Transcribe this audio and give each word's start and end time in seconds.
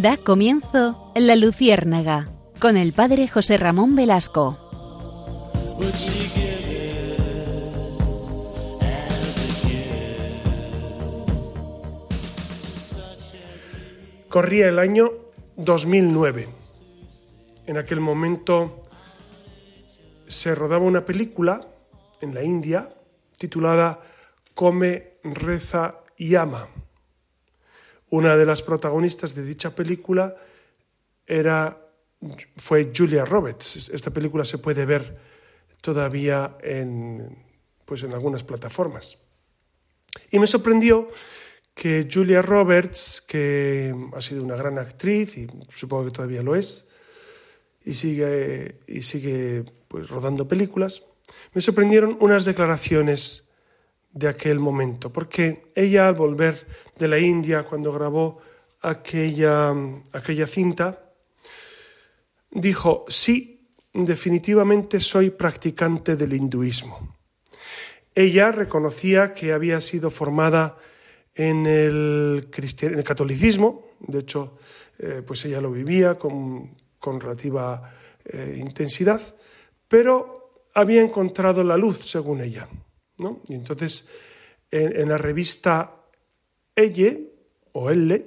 Da 0.00 0.16
comienzo 0.16 1.10
La 1.16 1.34
Luciérnaga 1.34 2.28
con 2.60 2.76
el 2.76 2.92
padre 2.92 3.26
José 3.26 3.56
Ramón 3.56 3.96
Velasco. 3.96 4.56
Corría 14.28 14.68
el 14.68 14.78
año 14.78 15.10
2009. 15.56 16.48
En 17.66 17.76
aquel 17.76 17.98
momento 17.98 18.82
se 20.28 20.54
rodaba 20.54 20.84
una 20.84 21.04
película 21.04 21.60
en 22.20 22.34
la 22.34 22.44
India 22.44 22.88
titulada 23.36 23.98
Come, 24.54 25.14
reza 25.24 25.96
y 26.16 26.36
ama. 26.36 26.68
Una 28.10 28.36
de 28.36 28.46
las 28.46 28.62
protagonistas 28.62 29.34
de 29.34 29.44
dicha 29.44 29.74
película 29.74 30.36
era, 31.26 31.78
fue 32.56 32.90
Julia 32.94 33.24
Roberts. 33.24 33.90
Esta 33.92 34.10
película 34.10 34.44
se 34.44 34.58
puede 34.58 34.86
ver 34.86 35.18
todavía 35.80 36.56
en, 36.62 37.44
pues 37.84 38.02
en 38.02 38.14
algunas 38.14 38.44
plataformas. 38.44 39.18
Y 40.30 40.38
me 40.38 40.46
sorprendió 40.46 41.08
que 41.74 42.08
Julia 42.12 42.42
Roberts, 42.42 43.22
que 43.26 43.94
ha 44.12 44.20
sido 44.20 44.42
una 44.42 44.56
gran 44.56 44.78
actriz 44.78 45.38
y 45.38 45.46
supongo 45.72 46.06
que 46.06 46.10
todavía 46.10 46.42
lo 46.42 46.56
es, 46.56 46.88
y 47.84 47.94
sigue, 47.94 48.80
y 48.86 49.02
sigue 49.02 49.64
pues, 49.86 50.08
rodando 50.08 50.48
películas, 50.48 51.04
me 51.54 51.62
sorprendieron 51.62 52.16
unas 52.20 52.44
declaraciones 52.44 53.48
de 54.12 54.28
aquel 54.28 54.58
momento, 54.58 55.12
porque 55.12 55.70
ella 55.74 56.08
al 56.08 56.14
volver 56.14 56.66
de 56.98 57.08
la 57.08 57.18
India, 57.18 57.64
cuando 57.64 57.92
grabó 57.92 58.40
aquella, 58.80 59.74
aquella 60.12 60.46
cinta, 60.46 61.12
dijo, 62.50 63.04
sí, 63.08 63.68
definitivamente 63.92 65.00
soy 65.00 65.30
practicante 65.30 66.16
del 66.16 66.32
hinduismo. 66.34 67.16
Ella 68.14 68.50
reconocía 68.50 69.32
que 69.32 69.52
había 69.52 69.80
sido 69.80 70.10
formada 70.10 70.76
en 71.34 71.66
el, 71.66 72.48
en 72.80 72.94
el 72.98 73.04
catolicismo, 73.04 73.92
de 74.00 74.20
hecho, 74.20 74.56
eh, 74.98 75.22
pues 75.24 75.44
ella 75.44 75.60
lo 75.60 75.70
vivía 75.70 76.16
con, 76.18 76.74
con 76.98 77.20
relativa 77.20 77.94
eh, 78.24 78.56
intensidad, 78.58 79.20
pero 79.86 80.54
había 80.74 81.02
encontrado 81.02 81.62
la 81.62 81.76
luz, 81.76 82.00
según 82.04 82.40
ella. 82.40 82.68
Y 83.48 83.54
entonces, 83.54 84.08
en, 84.70 85.08
la 85.08 85.18
revista 85.18 85.97
Elle, 86.78 87.30
o 87.72 87.90
Elle, 87.90 88.26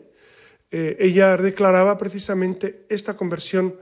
eh, 0.71 0.97
ella 0.99 1.37
declaraba 1.37 1.97
precisamente 1.97 2.85
esta 2.89 3.15
conversión 3.15 3.79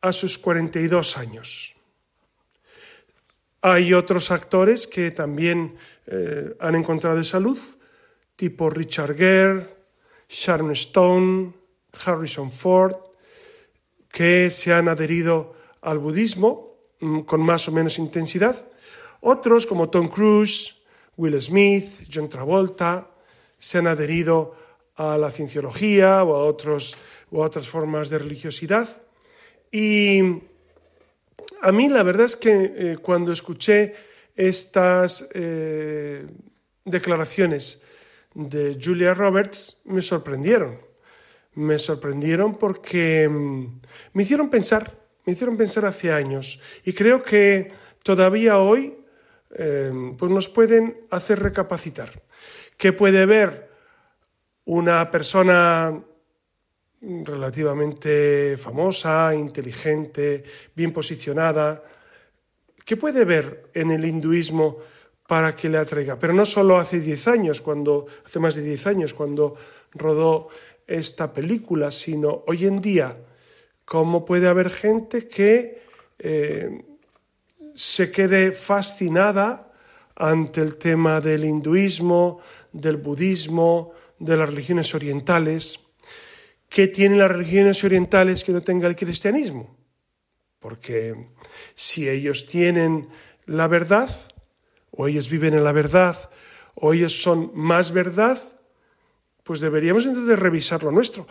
a 0.00 0.12
sus 0.12 0.38
42 0.38 1.16
años. 1.16 1.76
Hay 3.62 3.92
otros 3.92 4.30
actores 4.30 4.86
que 4.86 5.10
también 5.10 5.76
eh, 6.06 6.54
han 6.60 6.74
encontrado 6.74 7.20
esa 7.20 7.40
luz, 7.40 7.76
tipo 8.36 8.70
Richard 8.70 9.16
Gere, 9.16 9.68
Sharon 10.28 10.72
Stone, 10.72 11.52
Harrison 12.04 12.50
Ford, 12.50 12.96
que 14.10 14.50
se 14.50 14.72
han 14.72 14.88
adherido 14.88 15.54
al 15.82 15.98
budismo 15.98 16.78
mm, 17.00 17.20
con 17.20 17.40
más 17.40 17.68
o 17.68 17.72
menos 17.72 17.98
intensidad 17.98 18.66
otros, 19.20 19.66
como 19.66 19.90
Tom 19.90 20.08
Cruise, 20.08 20.74
Will 21.16 21.40
Smith, 21.40 22.06
John 22.10 22.28
Travolta, 22.28 23.09
se 23.60 23.78
han 23.78 23.86
adherido 23.86 24.56
a 24.96 25.16
la 25.16 25.30
cienciología 25.30 26.24
o 26.24 26.34
a, 26.34 26.44
otros, 26.44 26.96
o 27.30 27.44
a 27.44 27.46
otras 27.46 27.68
formas 27.68 28.10
de 28.10 28.18
religiosidad. 28.18 28.88
Y 29.70 30.20
a 31.62 31.70
mí 31.70 31.88
la 31.88 32.02
verdad 32.02 32.26
es 32.26 32.36
que 32.36 32.72
eh, 32.74 32.98
cuando 33.00 33.32
escuché 33.32 33.94
estas 34.34 35.28
eh, 35.34 36.26
declaraciones 36.84 37.82
de 38.34 38.76
Julia 38.82 39.14
Roberts 39.14 39.82
me 39.84 40.02
sorprendieron. 40.02 40.80
Me 41.54 41.78
sorprendieron 41.78 42.56
porque 42.56 43.28
mm, 43.28 43.80
me 44.14 44.22
hicieron 44.22 44.50
pensar, 44.50 44.98
me 45.24 45.34
hicieron 45.34 45.56
pensar 45.56 45.84
hace 45.84 46.12
años. 46.12 46.60
Y 46.84 46.92
creo 46.92 47.22
que 47.22 47.72
todavía 48.02 48.58
hoy 48.58 48.96
Em, 49.52 50.16
pues 50.16 50.30
nos 50.30 50.48
pueden 50.48 50.96
hacer 51.10 51.40
recapacitar. 51.40 52.22
¿Qué 52.80 52.94
puede 52.94 53.26
ver 53.26 53.68
una 54.64 55.10
persona 55.10 56.02
relativamente 57.02 58.56
famosa, 58.56 59.34
inteligente, 59.34 60.42
bien 60.74 60.90
posicionada? 60.90 61.84
¿Qué 62.82 62.96
puede 62.96 63.26
ver 63.26 63.68
en 63.74 63.90
el 63.90 64.06
hinduismo 64.06 64.78
para 65.28 65.54
que 65.54 65.68
le 65.68 65.76
atraiga? 65.76 66.18
Pero 66.18 66.32
no 66.32 66.46
solo 66.46 66.78
hace 66.78 67.00
10 67.00 67.28
años, 67.28 67.60
cuando, 67.60 68.06
hace 68.24 68.38
más 68.38 68.54
de 68.54 68.62
10 68.62 68.86
años, 68.86 69.12
cuando 69.12 69.56
rodó 69.92 70.48
esta 70.86 71.34
película, 71.34 71.90
sino 71.90 72.44
hoy 72.46 72.64
en 72.64 72.80
día, 72.80 73.14
cómo 73.84 74.24
puede 74.24 74.48
haber 74.48 74.70
gente 74.70 75.28
que 75.28 75.82
eh, 76.18 76.82
se 77.74 78.10
quede 78.10 78.52
fascinada 78.52 79.66
ante 80.20 80.60
el 80.60 80.76
tema 80.76 81.20
del 81.20 81.44
hinduismo, 81.46 82.40
del 82.72 82.96
budismo, 82.96 83.92
de 84.18 84.36
las 84.36 84.48
religiones 84.48 84.94
orientales. 84.94 85.80
¿Qué 86.68 86.88
tienen 86.88 87.18
las 87.18 87.30
religiones 87.30 87.82
orientales 87.84 88.44
que 88.44 88.52
no 88.52 88.62
tenga 88.62 88.86
el 88.86 88.96
cristianismo? 88.96 89.76
Porque 90.58 91.28
si 91.74 92.08
ellos 92.08 92.46
tienen 92.46 93.08
la 93.46 93.66
verdad, 93.66 94.10
o 94.90 95.08
ellos 95.08 95.28
viven 95.30 95.54
en 95.54 95.64
la 95.64 95.72
verdad, 95.72 96.30
o 96.74 96.92
ellos 96.92 97.22
son 97.22 97.50
más 97.54 97.92
verdad, 97.92 98.38
pues 99.42 99.60
deberíamos 99.60 100.06
entonces 100.06 100.38
revisar 100.38 100.84
lo 100.84 100.92
nuestro. 100.92 101.26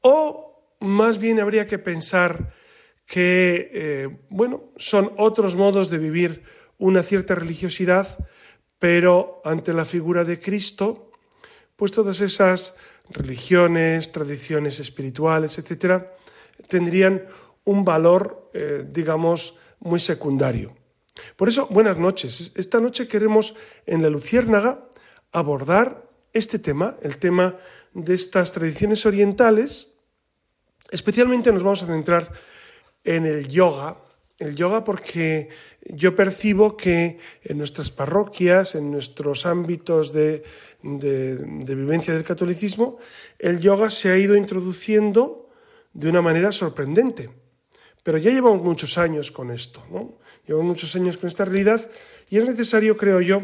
O 0.00 0.76
más 0.80 1.18
bien 1.18 1.40
habría 1.40 1.66
que 1.66 1.78
pensar 1.78 2.54
que, 3.06 3.70
eh, 3.72 4.18
bueno, 4.28 4.72
son 4.76 5.12
otros 5.16 5.56
modos 5.56 5.90
de 5.90 5.98
vivir 5.98 6.44
una 6.78 7.02
cierta 7.02 7.34
religiosidad, 7.34 8.18
pero 8.84 9.40
ante 9.46 9.72
la 9.72 9.86
figura 9.86 10.24
de 10.24 10.38
Cristo, 10.38 11.10
pues 11.74 11.90
todas 11.90 12.20
esas 12.20 12.76
religiones, 13.08 14.12
tradiciones 14.12 14.78
espirituales, 14.78 15.56
etcétera, 15.56 16.14
tendrían 16.68 17.24
un 17.64 17.82
valor, 17.82 18.50
eh, 18.52 18.84
digamos, 18.86 19.56
muy 19.80 20.00
secundario. 20.00 20.76
Por 21.34 21.48
eso, 21.48 21.66
buenas 21.68 21.96
noches. 21.96 22.52
Esta 22.56 22.78
noche 22.78 23.08
queremos 23.08 23.56
en 23.86 24.02
la 24.02 24.10
Luciérnaga 24.10 24.84
abordar 25.32 26.06
este 26.34 26.58
tema, 26.58 26.98
el 27.00 27.16
tema 27.16 27.56
de 27.94 28.12
estas 28.12 28.52
tradiciones 28.52 29.06
orientales. 29.06 29.96
Especialmente 30.90 31.50
nos 31.50 31.62
vamos 31.62 31.82
a 31.84 31.86
centrar 31.86 32.30
en 33.02 33.24
el 33.24 33.48
yoga, 33.48 33.96
el 34.38 34.56
yoga 34.56 34.82
porque 34.82 35.48
yo 35.82 36.16
percibo 36.16 36.76
que 36.76 37.18
en 37.42 37.58
nuestras 37.58 37.90
parroquias, 37.90 38.74
en 38.74 38.90
nuestros 38.90 39.46
ámbitos 39.46 40.12
de, 40.12 40.42
vivencia 40.82 42.12
del 42.12 42.24
catolicismo, 42.24 42.98
el 43.38 43.60
yoga 43.60 43.90
se 43.90 44.10
ha 44.10 44.18
ido 44.18 44.36
introduciendo 44.36 45.50
de 45.92 46.10
una 46.10 46.22
manera 46.22 46.50
sorprendente. 46.52 47.30
Pero 48.02 48.18
ya 48.18 48.30
llevamos 48.30 48.62
muchos 48.62 48.98
años 48.98 49.30
con 49.30 49.50
esto, 49.50 49.84
¿no? 49.90 50.18
Llevamos 50.46 50.68
muchos 50.68 50.94
años 50.96 51.16
con 51.16 51.28
esta 51.28 51.44
realidad 51.44 51.88
y 52.28 52.36
es 52.36 52.44
necesario, 52.44 52.96
creo 52.96 53.20
yo, 53.20 53.42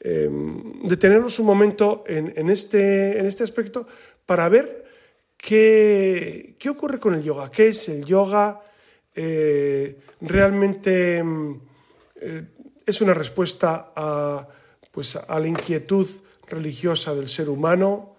em, 0.00 0.82
detenernos 0.84 1.38
un 1.40 1.46
momento 1.46 2.04
en, 2.06 2.48
este, 2.48 3.18
en 3.18 3.26
este 3.26 3.42
aspecto 3.42 3.88
para 4.24 4.48
ver 4.48 4.84
qué, 5.36 6.54
qué 6.60 6.70
ocurre 6.70 7.00
con 7.00 7.14
el 7.14 7.24
yoga, 7.24 7.50
qué 7.50 7.68
es 7.68 7.88
el 7.88 8.04
yoga, 8.04 8.60
eh, 9.20 9.98
realmente 10.20 11.20
mm, 11.20 11.60
eh, 12.20 12.44
es 12.86 13.00
una 13.00 13.14
respuesta 13.14 13.92
a, 13.96 14.46
pues, 14.92 15.16
a 15.16 15.40
la 15.40 15.48
inquietud 15.48 16.06
religiosa 16.46 17.16
del 17.16 17.26
ser 17.26 17.48
humano. 17.48 18.14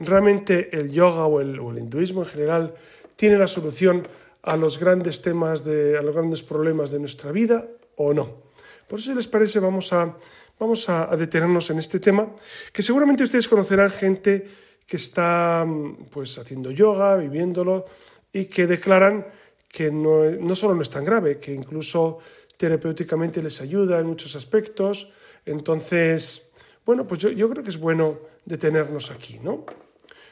Realmente 0.00 0.76
el 0.76 0.90
yoga 0.90 1.26
o 1.26 1.40
el, 1.40 1.60
hinduismo 1.78 2.22
en 2.22 2.28
general 2.28 2.74
tiene 3.14 3.38
la 3.38 3.46
solución 3.46 4.02
a 4.42 4.56
los 4.56 4.80
grandes 4.80 5.22
temas, 5.22 5.62
de, 5.62 5.96
a 5.96 6.02
los 6.02 6.16
grandes 6.16 6.42
problemas 6.42 6.90
de 6.90 6.98
nuestra 6.98 7.30
vida 7.30 7.68
o 7.94 8.12
no. 8.12 8.42
Por 8.88 8.98
eso, 8.98 9.12
si 9.12 9.16
les 9.16 9.28
parece, 9.28 9.60
vamos 9.60 9.92
a, 9.92 10.16
vamos 10.58 10.88
a, 10.88 11.14
detenernos 11.16 11.70
en 11.70 11.78
este 11.78 12.00
tema, 12.00 12.34
que 12.72 12.82
seguramente 12.82 13.22
ustedes 13.22 13.46
conocerán 13.46 13.90
gente 13.90 14.48
que 14.84 14.96
está 14.96 15.64
mm, 15.64 16.06
pues, 16.10 16.36
haciendo 16.38 16.72
yoga, 16.72 17.14
viviéndolo, 17.14 17.86
y 18.32 18.46
que 18.46 18.66
declaran 18.66 19.38
que 19.70 19.90
no, 19.90 20.24
no 20.24 20.56
solo 20.56 20.74
no 20.74 20.82
es 20.82 20.90
tan 20.90 21.04
grave, 21.04 21.38
que 21.38 21.52
incluso 21.52 22.18
terapéuticamente 22.56 23.42
les 23.42 23.60
ayuda 23.60 24.00
en 24.00 24.06
muchos 24.06 24.34
aspectos. 24.36 25.12
Entonces, 25.46 26.50
bueno, 26.84 27.06
pues 27.06 27.20
yo, 27.20 27.30
yo 27.30 27.48
creo 27.48 27.62
que 27.62 27.70
es 27.70 27.78
bueno 27.78 28.18
detenernos 28.44 29.10
aquí, 29.10 29.38
¿no? 29.38 29.64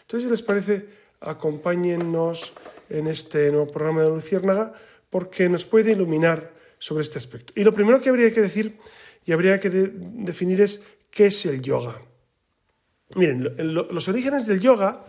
Entonces, 0.02 0.26
si 0.26 0.30
les 0.30 0.42
parece, 0.42 0.88
acompáñennos 1.20 2.52
en 2.90 3.06
este 3.06 3.50
nuevo 3.50 3.70
programa 3.70 4.02
de 4.02 4.10
Luciérnaga 4.10 4.74
porque 5.10 5.48
nos 5.48 5.64
puede 5.64 5.92
iluminar 5.92 6.52
sobre 6.78 7.02
este 7.02 7.18
aspecto. 7.18 7.52
Y 7.56 7.64
lo 7.64 7.72
primero 7.72 8.00
que 8.00 8.08
habría 8.08 8.32
que 8.32 8.40
decir 8.40 8.78
y 9.24 9.32
habría 9.32 9.60
que 9.60 9.70
definir 9.70 10.60
es 10.60 10.80
qué 11.10 11.26
es 11.26 11.46
el 11.46 11.62
yoga. 11.62 12.02
Miren, 13.14 13.54
los 13.90 14.08
orígenes 14.08 14.46
del 14.46 14.60
yoga 14.60 15.06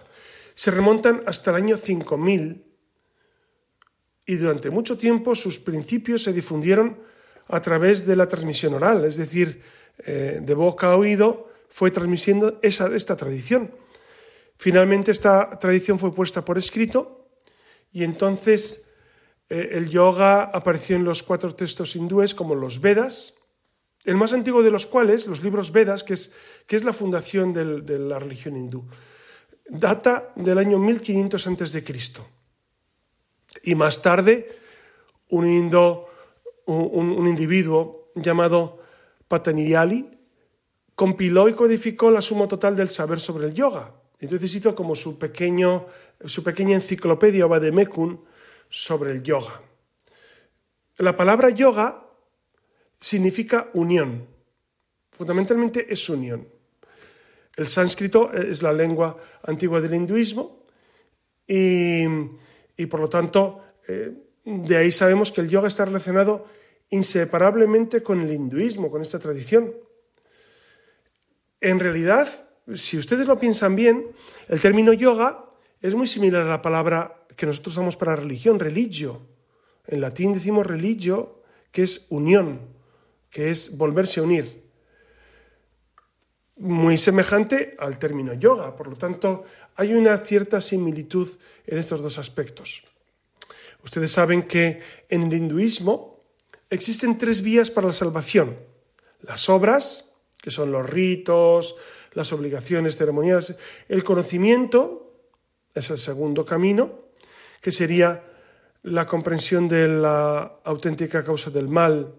se 0.55 0.71
remontan 0.71 1.21
hasta 1.25 1.51
el 1.51 1.57
año 1.57 1.77
5000 1.77 2.68
y 4.29 4.35
durante 4.35 4.69
mucho 4.69 4.95
tiempo 4.95 5.33
sus 5.33 5.59
principios 5.59 6.21
se 6.21 6.33
difundieron 6.33 7.01
a 7.47 7.59
través 7.61 8.05
de 8.05 8.15
la 8.15 8.27
transmisión 8.27 8.75
oral, 8.75 9.03
es 9.03 9.17
decir, 9.17 9.63
eh, 10.05 10.39
de 10.39 10.53
boca 10.53 10.91
a 10.91 10.97
oído 10.97 11.49
fue 11.67 11.89
transmitiendo 11.89 12.59
esa, 12.61 12.93
esta 12.95 13.17
tradición. 13.17 13.73
Finalmente 14.55 15.09
esta 15.09 15.57
tradición 15.57 15.97
fue 15.97 16.13
puesta 16.13 16.45
por 16.45 16.59
escrito 16.59 17.31
y 17.91 18.03
entonces 18.03 18.85
eh, 19.49 19.69
el 19.71 19.89
yoga 19.89 20.43
apareció 20.43 20.95
en 20.95 21.05
los 21.05 21.23
cuatro 21.23 21.55
textos 21.55 21.95
hindúes 21.95 22.35
como 22.35 22.53
los 22.53 22.81
Vedas, 22.81 23.33
el 24.05 24.15
más 24.15 24.31
antiguo 24.31 24.61
de 24.61 24.69
los 24.69 24.85
cuales, 24.85 25.25
los 25.25 25.41
libros 25.41 25.71
Vedas, 25.71 26.03
que 26.03 26.13
es, 26.13 26.33
que 26.67 26.75
es 26.75 26.83
la 26.83 26.93
fundación 26.93 27.51
de 27.51 27.97
la 27.97 28.19
religión 28.19 28.55
hindú, 28.57 28.85
data 29.67 30.31
del 30.35 30.59
año 30.59 30.77
1500 30.77 31.47
a.C. 31.47 31.83
Y 33.63 33.75
más 33.75 34.01
tarde, 34.01 34.59
un, 35.29 35.45
un, 36.65 37.27
individuo 37.27 38.11
llamado 38.15 38.79
Patanjali 39.27 40.09
compiló 40.95 41.47
y 41.47 41.53
codificó 41.53 42.11
la 42.11 42.21
suma 42.21 42.47
total 42.47 42.75
del 42.75 42.89
saber 42.89 43.19
sobre 43.19 43.47
el 43.47 43.53
yoga. 43.53 43.93
Entonces 44.19 44.53
hizo 44.55 44.75
como 44.75 44.95
su, 44.95 45.17
pequeño, 45.17 45.87
su 46.25 46.43
pequeña 46.43 46.75
enciclopedia 46.75 47.45
Vademekun 47.45 48.23
sobre 48.67 49.11
el 49.11 49.23
yoga. 49.23 49.61
La 50.97 51.15
palabra 51.15 51.49
yoga 51.49 52.05
significa 52.99 53.69
unión. 53.73 54.27
Fundamentalmente 55.11 55.91
es 55.91 56.09
unión. 56.09 56.47
El 57.55 57.67
sánscrito 57.67 58.31
es 58.33 58.61
la 58.61 58.73
lengua 58.73 59.17
antigua 59.43 59.81
del 59.81 59.93
hinduismo 59.93 60.65
y, 61.47 62.05
por 62.85 62.99
lo 62.99 63.09
tanto 63.09 63.61
eh, 63.87 64.13
de 64.45 64.77
ahí 64.77 64.91
sabemos 64.91 65.31
que 65.31 65.41
el 65.41 65.49
yoga 65.49 65.67
está 65.67 65.85
relacionado 65.85 66.45
inseparablemente 66.89 68.01
con 68.01 68.21
el 68.21 68.31
hinduismo, 68.31 68.89
con 68.89 69.01
esta 69.01 69.19
tradición. 69.19 69.73
En 71.61 71.79
realidad, 71.79 72.27
si 72.73 72.97
ustedes 72.97 73.27
lo 73.27 73.37
piensan 73.37 73.75
bien, 73.75 74.07
el 74.47 74.59
término 74.59 74.93
yoga 74.93 75.45
es 75.81 75.95
muy 75.95 76.07
similar 76.07 76.45
a 76.45 76.49
la 76.49 76.61
palabra 76.61 77.25
que 77.35 77.45
nosotros 77.45 77.73
usamos 77.73 77.95
para 77.95 78.15
religión, 78.15 78.59
religio. 78.59 79.21
En 79.87 80.01
latín 80.01 80.33
decimos 80.33 80.65
religio, 80.65 81.41
que 81.71 81.83
es 81.83 82.07
unión, 82.09 82.61
que 83.29 83.51
es 83.51 83.77
volverse 83.77 84.19
a 84.19 84.23
unir. 84.23 84.63
Muy 86.57 86.97
semejante 86.97 87.75
al 87.79 87.97
término 87.99 88.33
yoga, 88.33 88.75
por 88.75 88.87
lo 88.87 88.95
tanto, 88.95 89.45
hay 89.79 89.93
una 89.93 90.17
cierta 90.17 90.59
similitud 90.59 91.29
en 91.65 91.77
estos 91.77 92.01
dos 92.01 92.17
aspectos. 92.17 92.83
Ustedes 93.81 94.11
saben 94.11 94.43
que 94.43 94.81
en 95.07 95.23
el 95.23 95.33
hinduismo 95.33 96.21
existen 96.69 97.17
tres 97.17 97.41
vías 97.41 97.71
para 97.71 97.87
la 97.87 97.93
salvación. 97.93 98.57
Las 99.21 99.47
obras, 99.47 100.11
que 100.41 100.51
son 100.51 100.73
los 100.73 100.87
ritos, 100.89 101.77
las 102.11 102.33
obligaciones 102.33 102.97
ceremoniales, 102.97 103.55
el 103.87 104.03
conocimiento, 104.03 105.13
es 105.73 105.89
el 105.91 105.97
segundo 105.97 106.43
camino, 106.43 107.05
que 107.61 107.71
sería 107.71 108.21
la 108.83 109.05
comprensión 109.05 109.69
de 109.69 109.87
la 109.87 110.59
auténtica 110.65 111.23
causa 111.23 111.51
del 111.51 111.69
mal 111.69 112.15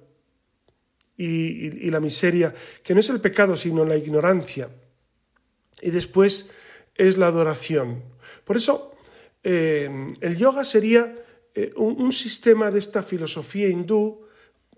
y, 1.15 1.91
la 1.91 2.01
miseria, 2.01 2.55
que 2.83 2.95
no 2.95 3.01
es 3.01 3.11
el 3.11 3.21
pecado, 3.21 3.55
sino 3.55 3.85
la 3.85 3.99
ignorancia. 3.99 4.71
Y 5.83 5.91
después 5.91 6.53
es 6.95 7.19
la 7.19 7.29
adoración. 7.29 8.03
Por 8.45 8.57
eso, 8.57 8.91
eh, 9.43 10.15
el 10.21 10.37
yoga 10.37 10.65
sería 10.65 11.15
eh, 11.55 11.73
un, 11.77 12.13
sistema 12.13 12.71
de 12.71 12.79
esta 12.79 13.03
filosofía 13.03 13.69
hindú, 13.69 14.27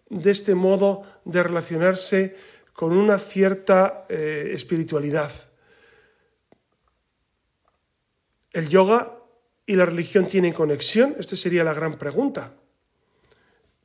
de 0.09 0.31
este 0.31 0.55
modo 0.55 1.03
de 1.25 1.43
relacionarse 1.43 2.37
con 2.73 2.93
una 2.93 3.19
cierta 3.19 4.07
eh, 4.09 4.51
espiritualidad. 4.53 5.33
El 8.53 8.69
yoga 8.69 9.19
y 9.67 9.77
la 9.77 9.87
religión 9.87 10.29
tienen 10.29 10.53
conexión? 10.53 11.17
Esta 11.19 11.37
sería 11.37 11.65
la 11.65 11.75
gran 11.75 11.99
pregunta. 11.99 12.55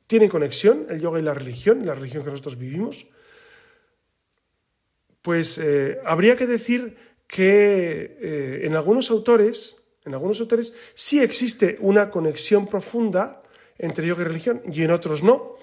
¿Tienen 0.06 0.28
conexión 0.28 0.86
el 0.90 1.00
yoga 1.00 1.18
y 1.18 1.22
la 1.22 1.34
religión, 1.34 1.84
la 1.86 1.94
religión 1.94 2.24
que 2.24 2.30
nosotros 2.30 2.58
vivimos? 2.58 3.06
Pues 5.22 5.60
habría 6.04 6.36
que 6.36 6.46
decir 6.46 6.96
que 7.28 8.16
eh, 8.20 8.60
en 8.64 8.74
algunos 8.74 9.10
autores, 9.10 9.76
en 10.04 10.14
algunos 10.14 10.40
autores 10.40 10.74
sí 10.94 11.20
existe 11.20 11.76
una 11.80 12.10
conexión 12.10 12.66
profunda 12.66 13.42
entre 13.78 14.06
yoga 14.06 14.22
y 14.22 14.24
religión 14.24 14.62
y 14.72 14.82
en 14.82 14.90
otros 14.90 15.22
no. 15.22 15.56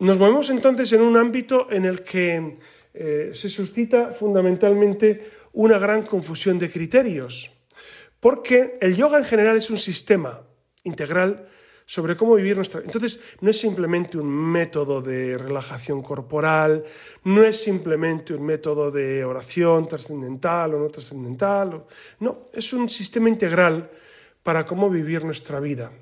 Nos 0.00 0.18
movemos 0.18 0.50
entonces 0.50 0.90
en 0.92 1.02
un 1.02 1.16
ámbito 1.16 1.68
en 1.70 1.84
el 1.84 2.02
que 2.02 2.56
eh, 2.94 3.30
se 3.34 3.50
suscita 3.50 4.10
fundamentalmente 4.10 5.30
una 5.52 5.78
gran 5.78 6.04
confusión 6.04 6.58
de 6.58 6.70
criterios. 6.70 7.52
Porque 8.18 8.78
el 8.80 8.96
yoga 8.96 9.18
en 9.18 9.24
general 9.24 9.56
es 9.56 9.70
un 9.70 9.76
sistema 9.76 10.42
integral 10.82 11.48
sobre 11.84 12.16
cómo 12.16 12.34
vivir 12.34 12.56
nuestra 12.56 12.80
Entonces, 12.80 13.20
no 13.40 13.50
es 13.50 13.58
simplemente 13.58 14.18
un 14.18 14.28
método 14.28 15.02
de 15.02 15.36
relajación 15.36 16.02
corporal, 16.02 16.84
no 17.24 17.42
es 17.42 17.62
simplemente 17.62 18.34
un 18.34 18.44
método 18.44 18.90
de 18.90 19.24
oración 19.24 19.88
trascendental 19.88 20.74
o 20.74 20.78
no 20.78 20.88
trascendental, 20.88 21.84
no, 22.20 22.48
es 22.52 22.72
un 22.72 22.88
sistema 22.88 23.28
integral 23.28 23.90
para 24.42 24.66
cómo 24.66 24.90
vivir 24.90 25.24
nuestra 25.24 25.60
vida. 25.60 25.92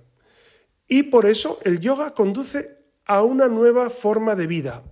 Y 0.87 1.04
por 1.04 1.26
eso 1.26 1.61
el 1.64 1.81
yoga 1.81 2.14
conduce 2.14 2.78
a 3.07 3.23
una 3.23 3.49
nueva 3.49 3.90
forma 3.90 4.35
de 4.35 4.47
vida. 4.47 4.83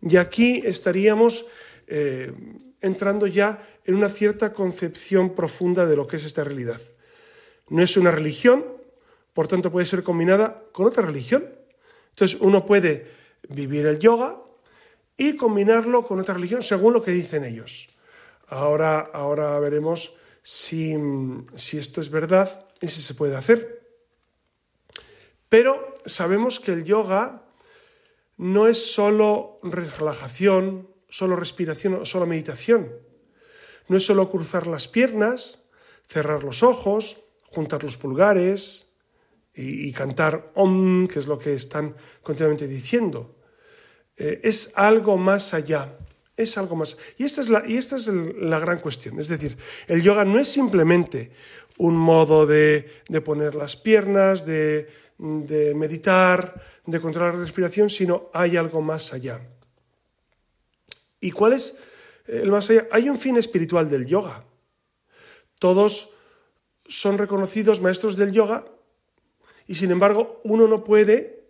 Y 0.00 0.16
aquí 0.16 0.62
estaríamos 0.64 1.46
eh, 1.86 2.32
entrando 2.80 3.26
ya 3.26 3.62
en 3.84 3.94
una 3.94 4.08
cierta 4.08 4.52
concepción 4.52 5.34
profunda 5.34 5.86
de 5.86 5.96
lo 5.96 6.06
que 6.06 6.16
es 6.16 6.24
esta 6.24 6.44
realidad. 6.44 6.80
No 7.68 7.82
es 7.82 7.96
una 7.96 8.10
religión, 8.10 8.64
por 9.38 9.46
tanto 9.46 9.70
puede 9.70 9.86
ser 9.86 10.02
combinada 10.02 10.64
con 10.72 10.86
otra 10.86 11.06
religión. 11.06 11.54
Entonces 12.08 12.40
uno 12.40 12.66
puede 12.66 13.08
vivir 13.48 13.86
el 13.86 14.00
yoga 14.00 14.42
y 15.16 15.36
combinarlo 15.36 16.02
con 16.02 16.18
otra 16.18 16.34
religión 16.34 16.60
según 16.60 16.92
lo 16.92 17.04
que 17.04 17.12
dicen 17.12 17.44
ellos. 17.44 17.88
Ahora, 18.48 18.98
ahora 18.98 19.56
veremos 19.60 20.16
si, 20.42 20.96
si 21.54 21.78
esto 21.78 22.00
es 22.00 22.10
verdad 22.10 22.66
y 22.80 22.88
si 22.88 23.00
se 23.00 23.14
puede 23.14 23.36
hacer. 23.36 23.80
Pero 25.48 25.94
sabemos 26.04 26.58
que 26.58 26.72
el 26.72 26.82
yoga 26.82 27.44
no 28.38 28.66
es 28.66 28.92
solo 28.92 29.60
relajación, 29.62 30.88
solo 31.08 31.36
respiración 31.36 31.94
o 31.94 32.06
solo 32.06 32.26
meditación. 32.26 32.92
No 33.86 33.98
es 33.98 34.04
solo 34.04 34.32
cruzar 34.32 34.66
las 34.66 34.88
piernas, 34.88 35.62
cerrar 36.08 36.42
los 36.42 36.64
ojos, 36.64 37.20
juntar 37.52 37.84
los 37.84 37.96
pulgares 37.96 38.87
y, 39.58 39.92
cantar 39.92 40.52
om, 40.54 41.08
que 41.08 41.18
es 41.18 41.26
lo 41.26 41.38
que 41.38 41.52
están 41.52 41.96
continuamente 42.22 42.68
diciendo. 42.68 43.34
Eh, 44.16 44.40
es 44.44 44.72
algo 44.76 45.16
más 45.16 45.52
allá, 45.52 45.98
es 46.36 46.56
algo 46.56 46.76
más. 46.76 46.96
Y 47.16 47.24
esta 47.24 47.40
es, 47.40 47.48
la, 47.48 47.64
y 47.66 47.76
esta 47.76 47.96
es 47.96 48.06
la 48.06 48.60
gran 48.60 48.80
cuestión. 48.80 49.18
Es 49.18 49.26
decir, 49.26 49.56
el 49.88 50.02
yoga 50.02 50.24
no 50.24 50.38
es 50.38 50.48
simplemente 50.48 51.32
un 51.78 51.96
modo 51.96 52.46
de, 52.46 52.88
poner 53.24 53.56
las 53.56 53.74
piernas, 53.74 54.46
de, 54.46 54.88
de 55.18 55.74
meditar, 55.74 56.62
de 56.86 57.00
controlar 57.00 57.34
la 57.34 57.40
respiración, 57.40 57.90
sino 57.90 58.30
hay 58.32 58.56
algo 58.56 58.80
más 58.80 59.12
allá. 59.12 59.40
¿Y 61.20 61.32
cuál 61.32 61.54
es 61.54 61.78
el 62.26 62.50
más 62.52 62.70
allá? 62.70 62.86
Hay 62.92 63.08
un 63.08 63.18
fin 63.18 63.36
espiritual 63.36 63.88
del 63.88 64.06
yoga. 64.06 64.44
Todos 65.58 66.14
son 66.86 67.18
reconocidos 67.18 67.80
maestros 67.80 68.16
del 68.16 68.30
yoga 68.30 68.64
y 69.68 69.76
sin 69.76 69.92
embargo 69.92 70.40
uno 70.42 70.66
no 70.66 70.82
puede, 70.82 71.44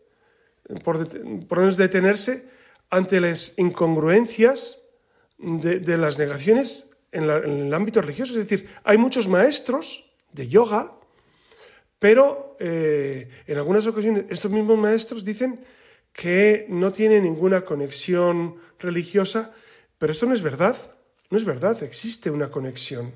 por, 0.84 1.08
por 1.46 1.58
menos 1.60 1.78
detenerse 1.78 2.50
ante 2.90 3.20
las 3.20 3.54
incongruencias 3.56 4.88
de, 5.38 5.96
las 5.96 6.18
negaciones 6.18 6.90
en, 7.12 7.24
el 7.24 7.72
ámbito 7.72 8.02
religioso. 8.02 8.32
Es 8.32 8.48
decir, 8.48 8.68
hay 8.84 8.98
muchos 8.98 9.28
maestros 9.28 10.12
de 10.32 10.48
yoga, 10.48 10.92
pero 11.98 12.56
eh, 12.60 13.28
en 13.46 13.56
algunas 13.56 13.86
ocasiones 13.86 14.24
estos 14.28 14.50
mismos 14.50 14.76
maestros 14.76 15.24
dicen 15.24 15.60
que 16.12 16.66
no 16.68 16.92
tiene 16.92 17.20
ninguna 17.20 17.64
conexión 17.64 18.56
religiosa, 18.78 19.54
pero 19.98 20.12
esto 20.12 20.26
no 20.26 20.34
es 20.34 20.42
verdad, 20.42 20.76
no 21.30 21.38
es 21.38 21.44
verdad, 21.44 21.80
existe 21.82 22.30
una 22.30 22.50
conexión. 22.50 23.12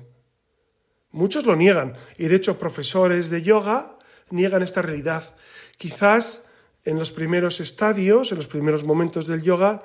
Muchos 1.11 1.45
lo 1.45 1.55
niegan 1.55 1.93
y 2.17 2.27
de 2.27 2.37
hecho 2.37 2.57
profesores 2.57 3.29
de 3.29 3.41
yoga 3.41 3.97
niegan 4.29 4.63
esta 4.63 4.81
realidad. 4.81 5.35
Quizás 5.77 6.45
en 6.85 6.99
los 6.99 7.11
primeros 7.11 7.59
estadios, 7.59 8.31
en 8.31 8.37
los 8.37 8.47
primeros 8.47 8.83
momentos 8.83 9.27
del 9.27 9.41
yoga, 9.41 9.83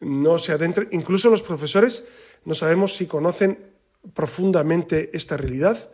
no 0.00 0.38
se 0.38 0.52
adentren, 0.52 0.88
incluso 0.92 1.30
los 1.30 1.42
profesores 1.42 2.06
no 2.44 2.54
sabemos 2.54 2.94
si 2.94 3.06
conocen 3.06 3.58
profundamente 4.14 5.10
esta 5.12 5.36
realidad, 5.36 5.90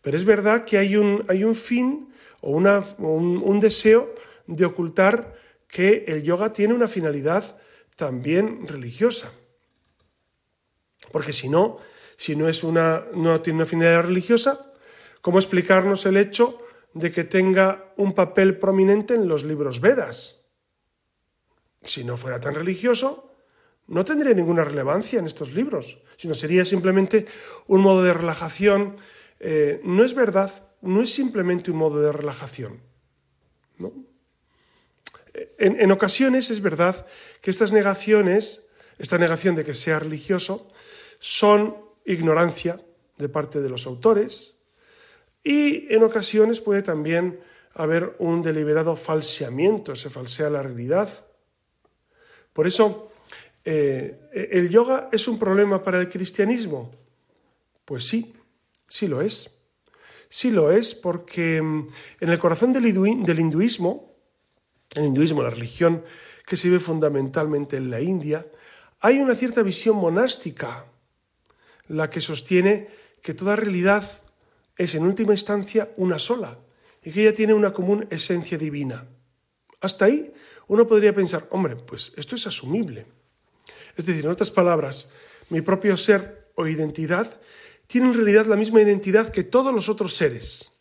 pero 0.00 0.16
es 0.16 0.24
verdad 0.24 0.64
que 0.64 0.78
hay 0.78 0.96
un, 0.96 1.24
hay 1.28 1.44
un 1.44 1.54
fin 1.54 2.12
o, 2.40 2.52
una, 2.52 2.84
un, 2.98 3.60
deseo 3.60 4.14
de 4.46 4.64
ocultar 4.64 5.34
que 5.66 6.04
el 6.06 6.22
yoga 6.22 6.52
tiene 6.52 6.74
una 6.74 6.86
finalidad 6.88 7.56
también 7.96 8.66
religiosa. 8.68 9.32
Porque 11.10 11.32
si 11.32 11.48
no, 11.48 11.78
si 12.16 12.36
no, 12.36 12.48
es 12.48 12.62
una, 12.62 13.04
no 13.12 13.40
tiene 13.42 13.58
una 13.58 13.66
finalidad 13.66 14.02
religiosa, 14.02 14.72
¿cómo 15.20 15.38
explicarnos 15.38 16.06
el 16.06 16.16
hecho 16.16 16.58
de 16.94 17.12
que 17.12 17.24
tenga 17.24 17.92
un 17.96 18.14
papel 18.14 18.58
prominente 18.58 19.14
en 19.14 19.28
los 19.28 19.44
libros 19.44 19.80
Vedas? 19.80 20.44
Si 21.82 22.04
no 22.04 22.16
fuera 22.16 22.40
tan 22.40 22.54
religioso, 22.54 23.32
no 23.88 24.04
tendría 24.04 24.34
ninguna 24.34 24.64
relevancia 24.64 25.18
en 25.18 25.26
estos 25.26 25.54
libros, 25.54 25.98
sino 26.16 26.34
sería 26.34 26.64
simplemente 26.64 27.26
un 27.66 27.80
modo 27.80 28.02
de 28.02 28.12
relajación. 28.12 28.96
Eh, 29.40 29.80
no 29.84 30.04
es 30.04 30.14
verdad, 30.14 30.68
no 30.82 31.02
es 31.02 31.12
simplemente 31.12 31.70
un 31.70 31.78
modo 31.78 32.00
de 32.00 32.12
relajación. 32.12 32.82
En, 35.56 35.80
en 35.80 35.90
ocasiones 35.92 36.50
es 36.50 36.60
verdad 36.60 37.06
que 37.40 37.50
estas 37.50 37.72
negaciones, 37.72 38.66
esta 38.98 39.18
negación 39.18 39.54
de 39.54 39.64
que 39.64 39.74
sea 39.74 39.98
religioso, 39.98 40.70
son 41.18 41.76
ignorancia 42.04 42.80
de 43.16 43.28
parte 43.28 43.60
de 43.60 43.70
los 43.70 43.86
autores 43.86 44.57
y 45.48 45.86
en 45.88 46.02
ocasiones 46.02 46.60
puede 46.60 46.82
también 46.82 47.40
haber 47.72 48.14
un 48.18 48.42
deliberado 48.42 48.96
falseamiento, 48.96 49.96
se 49.96 50.10
falsea 50.10 50.50
la 50.50 50.62
realidad. 50.62 51.08
Por 52.52 52.66
eso, 52.66 53.10
eh, 53.64 54.28
¿el 54.52 54.68
yoga 54.68 55.08
es 55.10 55.26
un 55.26 55.38
problema 55.38 55.82
para 55.82 56.00
el 56.00 56.10
cristianismo? 56.10 56.90
Pues 57.86 58.06
sí, 58.06 58.34
sí 58.86 59.06
lo 59.06 59.22
es. 59.22 59.58
Sí 60.28 60.50
lo 60.50 60.70
es 60.70 60.94
porque 60.94 61.62
mm, 61.62 61.86
en 62.20 62.28
el 62.28 62.38
corazón 62.38 62.74
del, 62.74 62.86
hinduismo, 62.86 64.14
el 64.94 65.06
hinduismo, 65.06 65.42
la 65.42 65.48
religión 65.48 66.04
que 66.44 66.58
se 66.58 66.68
vive 66.68 66.80
fundamentalmente 66.80 67.78
en 67.78 67.88
la 67.88 68.02
India, 68.02 68.46
hay 69.00 69.18
una 69.18 69.34
cierta 69.34 69.62
visión 69.62 69.96
monástica, 69.96 70.84
la 71.88 72.10
que 72.10 72.20
sostiene 72.20 72.88
que 73.22 73.32
toda 73.32 73.56
realidad 73.56 74.04
es 74.78 74.94
en 74.94 75.04
última 75.04 75.32
instancia 75.32 75.90
una 75.96 76.18
sola 76.18 76.56
y 77.02 77.10
que 77.10 77.22
ella 77.22 77.34
tiene 77.34 77.52
una 77.52 77.72
común 77.72 78.06
esencia 78.10 78.56
divina. 78.56 79.06
Hasta 79.80 80.06
ahí 80.06 80.32
uno 80.68 80.86
podría 80.86 81.14
pensar, 81.14 81.46
hombre, 81.50 81.76
pues 81.76 82.12
esto 82.16 82.36
es 82.36 82.46
asumible. 82.46 83.06
Es 83.96 84.06
decir, 84.06 84.24
en 84.24 84.30
otras 84.30 84.50
palabras, 84.50 85.12
mi 85.50 85.60
propio 85.60 85.96
ser 85.96 86.50
o 86.54 86.66
identidad 86.66 87.40
tiene 87.86 88.08
en 88.08 88.14
realidad 88.14 88.46
la 88.46 88.56
misma 88.56 88.80
identidad 88.80 89.30
que 89.30 89.44
todos 89.44 89.74
los 89.74 89.88
otros 89.88 90.14
seres. 90.14 90.72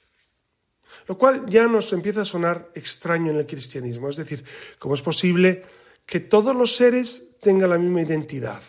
Lo 1.08 1.18
cual 1.18 1.46
ya 1.48 1.68
nos 1.68 1.92
empieza 1.94 2.22
a 2.22 2.26
sonar 2.26 2.70
extraño 2.76 3.32
en 3.32 3.38
el 3.38 3.48
cristianismo. 3.48 4.10
Es 4.10 4.18
decir, 4.18 4.44
¿cómo 4.78 4.94
es 4.94 5.02
posible 5.02 5.64
que 6.06 6.20
todos 6.20 6.56
los 6.56 6.76
seres 6.76 7.38
tengan 7.42 7.70
la 7.70 7.78
misma 7.78 8.02
identidad? 8.02 8.62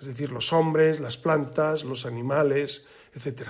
Es 0.00 0.06
decir, 0.06 0.30
los 0.30 0.52
hombres, 0.52 1.00
las 1.00 1.16
plantas, 1.16 1.84
los 1.84 2.04
animales, 2.04 2.86
etc. 3.14 3.48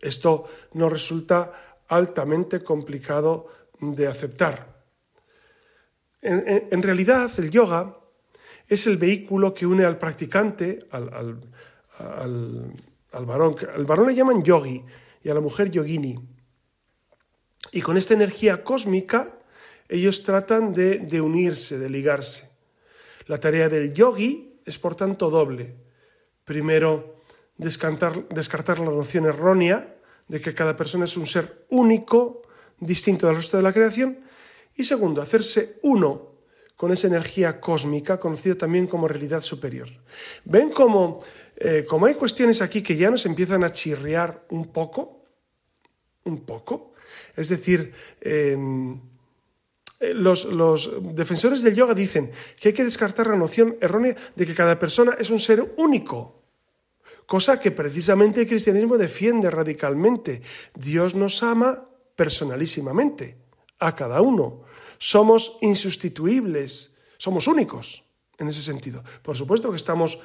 Esto 0.00 0.44
nos 0.74 0.92
resulta 0.92 1.52
altamente 1.88 2.62
complicado 2.62 3.46
de 3.80 4.06
aceptar. 4.06 4.74
En, 6.22 6.82
realidad, 6.82 7.30
el 7.36 7.50
yoga 7.50 7.98
es 8.66 8.86
el 8.86 8.96
vehículo 8.96 9.52
que 9.52 9.66
une 9.66 9.84
al 9.84 9.98
practicante, 9.98 10.86
al, 10.90 11.40
varón. 13.12 13.56
Al 13.74 13.84
varón 13.84 14.06
le 14.06 14.14
llaman 14.14 14.42
yogi 14.42 14.82
y 15.22 15.28
a 15.28 15.34
la 15.34 15.40
mujer 15.40 15.70
yogini. 15.70 16.18
Y 17.72 17.82
con 17.82 17.98
esta 17.98 18.14
energía 18.14 18.64
cósmica, 18.64 19.38
ellos 19.88 20.22
tratan 20.22 20.72
de, 20.72 21.00
de 21.00 21.20
unirse, 21.20 21.78
de 21.78 21.90
ligarse. 21.90 22.48
La 23.26 23.36
tarea 23.36 23.68
del 23.68 23.92
yogi 23.92 24.60
es, 24.64 24.78
por 24.78 24.96
tanto, 24.96 25.28
doble. 25.28 25.74
Primero, 26.44 27.13
descartar, 27.56 28.28
descartar 28.28 28.78
la 28.78 28.90
noción 28.90 29.26
errónea 29.26 29.96
de 30.28 30.40
que 30.40 30.54
cada 30.54 30.76
persona 30.76 31.04
es 31.04 31.16
un 31.16 31.26
ser 31.26 31.66
único, 31.70 32.42
distinto 32.78 33.26
del 33.26 33.36
resto 33.36 33.56
de 33.56 33.62
la 33.62 33.72
creación. 33.72 34.20
Y 34.76 34.84
segundo, 34.84 35.22
hacerse 35.22 35.78
uno 35.82 36.34
con 36.76 36.92
esa 36.92 37.06
energía 37.06 37.60
cósmica, 37.60 38.18
conocida 38.18 38.56
también 38.56 38.86
como 38.86 39.06
realidad 39.06 39.42
superior. 39.42 39.88
¿Ven 40.44 40.70
cómo, 40.70 41.18
eh, 41.56 41.86
hay 42.06 42.14
cuestiones 42.14 42.60
aquí 42.62 42.82
que 42.82 42.96
ya 42.96 43.10
nos 43.10 43.26
empiezan 43.26 43.62
a 43.62 43.70
chirriar 43.70 44.44
un 44.50 44.72
poco? 44.72 45.24
Un 46.24 46.44
poco. 46.44 46.94
Es 47.36 47.48
decir, 47.48 47.92
em, 48.20 49.00
eh, 50.00 50.14
los, 50.14 50.46
los, 50.46 50.90
defensores 51.14 51.62
del 51.62 51.76
yoga 51.76 51.94
dicen 51.94 52.32
que 52.58 52.68
hay 52.68 52.74
que 52.74 52.82
descartar 52.82 53.28
la 53.28 53.36
noción 53.36 53.76
errónea 53.80 54.16
de 54.34 54.46
que 54.46 54.54
cada 54.54 54.78
persona 54.78 55.16
es 55.18 55.30
un 55.30 55.38
ser 55.38 55.74
único 55.76 56.43
cosa 57.26 57.60
que 57.60 57.70
precisamente 57.70 58.42
el 58.42 58.48
cristianismo 58.48 58.98
defiende 58.98 59.50
radicalmente. 59.50 60.42
Dios 60.74 61.14
nos 61.14 61.42
ama 61.42 61.84
personalísimamente, 62.16 63.36
a 63.78 63.94
cada 63.94 64.20
uno. 64.20 64.62
Somos 64.98 65.58
insustituibles, 65.60 66.96
somos 67.16 67.46
únicos 67.46 68.04
en 68.38 68.48
ese 68.48 68.62
sentido. 68.62 69.02
Por 69.22 69.36
supuesto 69.36 69.70
que 69.70 69.76
estamos 69.76 70.18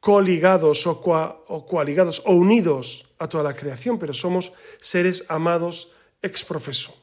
coligados 0.00 0.86
o, 0.86 1.00
o 1.00 1.66
coaligados 1.66 2.22
o 2.26 2.32
unidos 2.34 3.06
a 3.18 3.28
toda 3.28 3.44
la 3.44 3.56
creación, 3.56 3.98
pero 3.98 4.12
somos 4.12 4.52
seres 4.80 5.24
amados 5.28 5.92
ex 6.20 6.44
profeso. 6.44 6.94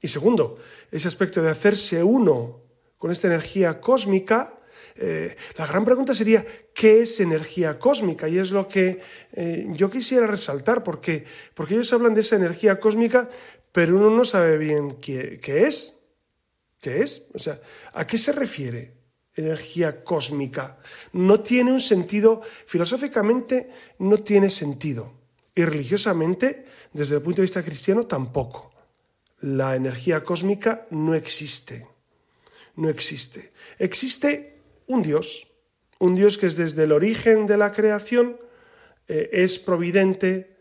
Y 0.00 0.08
segundo, 0.08 0.58
ese 0.90 1.08
aspecto 1.08 1.42
de 1.42 1.50
hacerse 1.50 2.02
uno 2.02 2.60
con 2.98 3.10
esta 3.10 3.26
energía 3.26 3.80
cósmica 3.80 4.58
eh, 5.00 5.36
la 5.56 5.66
gran 5.66 5.84
pregunta 5.84 6.14
sería, 6.14 6.44
¿qué 6.74 7.02
es 7.02 7.20
energía 7.20 7.78
cósmica? 7.78 8.28
Y 8.28 8.38
es 8.38 8.50
lo 8.50 8.66
que 8.66 9.00
eh, 9.32 9.66
yo 9.70 9.90
quisiera 9.90 10.26
resaltar, 10.26 10.82
porque, 10.82 11.24
porque 11.54 11.74
ellos 11.74 11.92
hablan 11.92 12.14
de 12.14 12.22
esa 12.22 12.36
energía 12.36 12.80
cósmica, 12.80 13.30
pero 13.70 13.96
uno 13.96 14.10
no 14.10 14.24
sabe 14.24 14.58
bien 14.58 14.96
qué, 15.00 15.38
qué 15.40 15.66
es. 15.66 16.00
¿Qué 16.80 17.02
es? 17.02 17.28
O 17.34 17.38
sea, 17.38 17.60
¿a 17.92 18.06
qué 18.06 18.18
se 18.18 18.32
refiere 18.32 18.94
energía 19.34 20.02
cósmica? 20.02 20.78
No 21.12 21.40
tiene 21.40 21.72
un 21.72 21.80
sentido, 21.80 22.40
filosóficamente 22.66 23.70
no 23.98 24.18
tiene 24.18 24.50
sentido. 24.50 25.12
Y 25.54 25.64
religiosamente, 25.64 26.66
desde 26.92 27.16
el 27.16 27.22
punto 27.22 27.36
de 27.36 27.46
vista 27.46 27.62
cristiano, 27.62 28.04
tampoco. 28.04 28.72
La 29.40 29.76
energía 29.76 30.22
cósmica 30.24 30.86
no 30.90 31.14
existe. 31.14 31.86
No 32.76 32.88
existe. 32.88 33.52
Existe 33.78 34.57
un 34.88 35.02
Dios, 35.02 35.46
un 35.98 36.16
Dios 36.16 36.38
que 36.38 36.46
es 36.46 36.56
desde 36.56 36.84
el 36.84 36.92
origen 36.92 37.46
de 37.46 37.56
la 37.56 37.72
creación, 37.72 38.40
eh, 39.06 39.30
es 39.32 39.58
providente, 39.58 40.56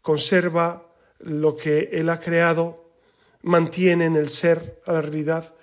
conserva 0.00 0.94
lo 1.18 1.56
que 1.56 1.90
Él 1.92 2.08
ha 2.08 2.20
creado, 2.20 2.94
mantiene 3.42 4.06
en 4.06 4.16
el 4.16 4.30
ser 4.30 4.80
a 4.86 4.92
la 4.92 5.02
realidad, 5.02 5.54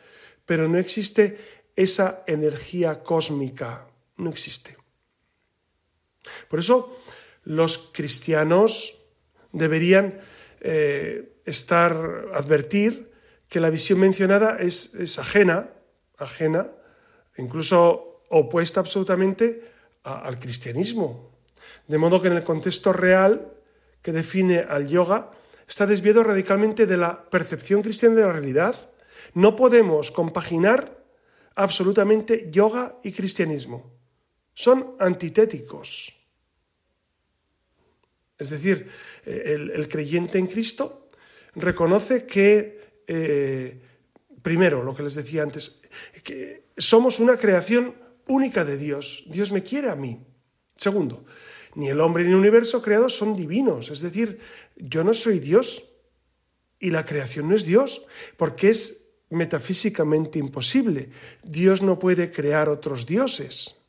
pero 0.46 0.68
no 0.68 0.78
existe 0.78 1.38
esa 1.76 2.24
energía 2.28 3.04
cósmica, 3.04 3.88
no 4.18 4.30
existe. 4.30 4.78
Por 6.50 6.60
eso 6.60 6.98
los 7.44 7.90
cristianos 7.94 9.00
deberían 9.52 10.20
eh, 10.62 11.42
estar, 11.46 12.30
advertir 12.34 13.12
que 13.48 13.60
la 13.60 13.70
visión 13.70 14.00
mencionada 14.00 14.58
es, 14.60 14.94
es 14.96 15.18
ajena, 15.20 15.70
ajena, 16.18 16.72
incluso 17.38 18.09
opuesta 18.30 18.80
absolutamente 18.80 19.64
al 20.04 20.40
cristianismo. 20.40 21.32
De 21.88 21.98
modo 21.98 22.22
que 22.22 22.28
en 22.28 22.36
el 22.36 22.44
contexto 22.44 22.94
real 22.94 23.52
que 24.02 24.12
define 24.12 24.60
al 24.60 24.88
yoga 24.88 25.32
está 25.68 25.86
desviado 25.86 26.24
radicalmente 26.24 26.86
de 26.86 26.98
la 26.98 27.30
percepción 27.30 27.82
cristiana 27.82 28.16
de 28.16 28.22
la 28.26 28.34
realidad. 28.34 28.90
No 29.34 29.56
podemos 29.56 30.12
compaginar 30.12 31.04
absolutamente 31.56 32.50
yoga 32.52 32.98
y 33.04 33.12
cristianismo. 33.12 33.92
Son 34.54 34.96
antitéticos. 35.00 36.16
Es 38.38 38.50
decir, 38.50 38.90
el, 39.26 39.88
creyente 39.90 40.38
en 40.38 40.48
Cristo 40.48 41.10
reconoce 41.56 42.26
que, 42.26 43.04
eh, 43.06 43.82
primero, 44.42 44.82
lo 44.82 44.96
que 44.96 45.04
les 45.04 45.16
decía 45.16 45.44
antes, 45.44 45.82
que 46.24 46.70
somos 46.78 47.20
una 47.20 47.38
creación 47.38 47.94
única 48.30 48.64
de 48.64 48.78
Dios. 48.78 49.26
Dios 49.28 49.52
me 49.52 49.64
quiere 49.64 49.90
a 49.90 49.96
mí. 49.96 50.26
Segundo, 50.76 51.26
ni 51.76 51.90
el 51.90 52.00
hombre 52.00 52.24
ni 52.24 52.30
el 52.30 52.38
universo 52.38 52.82
creado 52.82 53.10
son 53.10 53.36
divinos. 53.36 53.90
Es 53.90 54.00
decir, 54.00 54.40
yo 54.78 55.04
no 55.04 55.14
soy 55.14 55.40
Dios 55.40 55.92
y 56.80 56.92
la 56.92 57.06
creación 57.06 57.50
no 57.50 57.56
es 57.56 57.66
Dios, 57.66 58.06
porque 58.38 58.70
es 58.70 59.10
metafísicamente 59.30 60.40
imposible. 60.40 61.10
Dios 61.44 61.82
no 61.82 62.00
puede 62.00 62.32
crear 62.32 62.70
otros 62.70 63.06
dioses. 63.06 63.84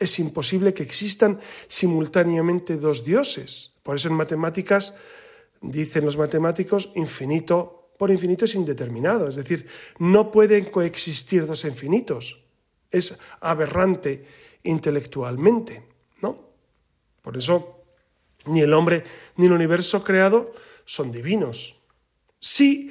Es 0.00 0.18
imposible 0.18 0.74
que 0.74 0.82
existan 0.82 1.38
simultáneamente 1.68 2.76
dos 2.76 3.04
dioses. 3.04 3.74
Por 3.84 3.96
eso 3.96 4.08
en 4.08 4.14
matemáticas 4.14 4.96
dicen 5.60 6.04
los 6.04 6.16
matemáticos 6.16 6.90
infinito 6.96 7.82
por 8.02 8.10
infinito 8.10 8.46
es 8.46 8.56
indeterminado, 8.56 9.28
es 9.28 9.36
decir, 9.36 9.68
no 10.00 10.32
pueden 10.32 10.64
coexistir 10.64 11.46
dos 11.46 11.64
infinitos. 11.64 12.42
Es 12.92 13.18
aberrante 13.40 14.24
intelectualmente, 14.62 15.82
¿no? 16.20 16.38
Por 17.20 17.36
eso 17.36 17.82
ni 18.46 18.60
el 18.60 18.72
hombre 18.72 19.02
ni 19.36 19.46
el 19.46 19.52
universo 19.52 20.04
creado 20.04 20.52
son 20.84 21.10
divinos. 21.10 21.76
Sí 22.38 22.90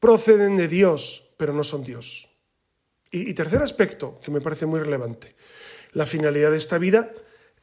proceden 0.00 0.56
de 0.56 0.68
Dios, 0.68 1.30
pero 1.36 1.52
no 1.52 1.62
son 1.62 1.84
Dios. 1.84 2.28
Y, 3.10 3.34
tercer 3.34 3.62
aspecto 3.62 4.20
que 4.22 4.30
me 4.30 4.40
parece 4.40 4.66
muy 4.66 4.80
relevante. 4.80 5.34
La 5.92 6.06
finalidad 6.06 6.52
de 6.52 6.56
esta 6.56 6.78
vida 6.78 7.10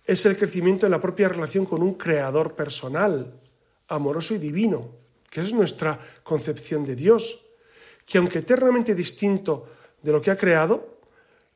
es 0.03 0.25
el 0.25 0.37
crecimiento 0.37 0.85
en 0.85 0.91
la 0.91 0.99
propia 0.99 1.29
relación 1.29 1.65
con 1.65 1.81
un 1.81 1.93
creador 1.93 2.53
personal, 2.53 3.39
amoroso 3.87 4.35
y 4.35 4.39
divino, 4.39 4.91
que 5.29 5.41
es 5.41 5.53
nuestra 5.53 5.99
concepción 6.23 6.85
de 6.85 6.95
Dios, 6.95 7.45
que 8.05 8.17
aunque 8.17 8.39
eternamente 8.39 8.93
distinto 8.93 9.69
de 10.01 10.11
lo 10.11 10.21
que 10.21 10.31
ha 10.31 10.37
creado, 10.37 10.97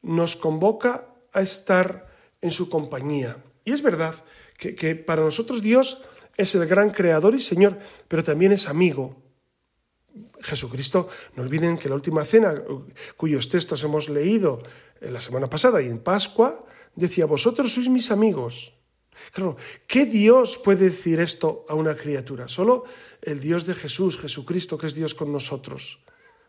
nos 0.01 0.36
convoca 0.36 1.08
a 1.34 1.41
estar 1.41 2.08
en 2.41 2.51
su 2.51 2.70
compañía. 2.70 3.38
Y 3.65 3.72
es 3.72 3.81
verdad 3.81 4.15
que, 4.58 4.96
para 4.96 5.24
nosotros 5.24 5.62
Dios 5.62 6.03
es 6.38 6.55
el 6.55 6.65
gran 6.65 6.89
creador 6.89 7.36
y 7.36 7.39
Señor, 7.39 7.77
pero 8.08 8.24
también 8.24 8.51
es 8.51 8.67
amigo. 8.67 9.22
Jesucristo, 10.41 11.08
no 11.36 11.43
olviden 11.43 11.77
que 11.77 11.89
la 11.89 11.96
última 11.96 12.25
cena, 12.25 12.55
cuyos 13.15 13.50
textos 13.50 13.84
hemos 13.84 14.10
leído 14.10 14.62
la 15.00 15.22
semana 15.22 15.48
pasada 15.48 15.81
y 15.81 15.88
en 15.88 16.00
Pascua, 16.00 16.65
decía, 16.96 17.25
vosotros 17.25 17.74
sois 17.74 17.89
mis 17.89 18.12
amigos. 18.12 18.74
Claro, 19.31 19.55
¿qué 19.88 20.05
Dios 20.05 20.58
puede 20.58 20.89
decir 20.89 21.20
esto 21.20 21.65
a 21.70 21.75
una 21.75 21.96
criatura? 21.96 22.48
Solo 22.48 22.86
el 23.22 23.39
Dios 23.39 23.65
de 23.65 23.75
Jesús, 23.75 24.17
Jesucristo, 24.17 24.77
que 24.77 24.88
es 24.88 24.96
Dios 24.96 25.13
con 25.13 25.31
nosotros. 25.31 26.01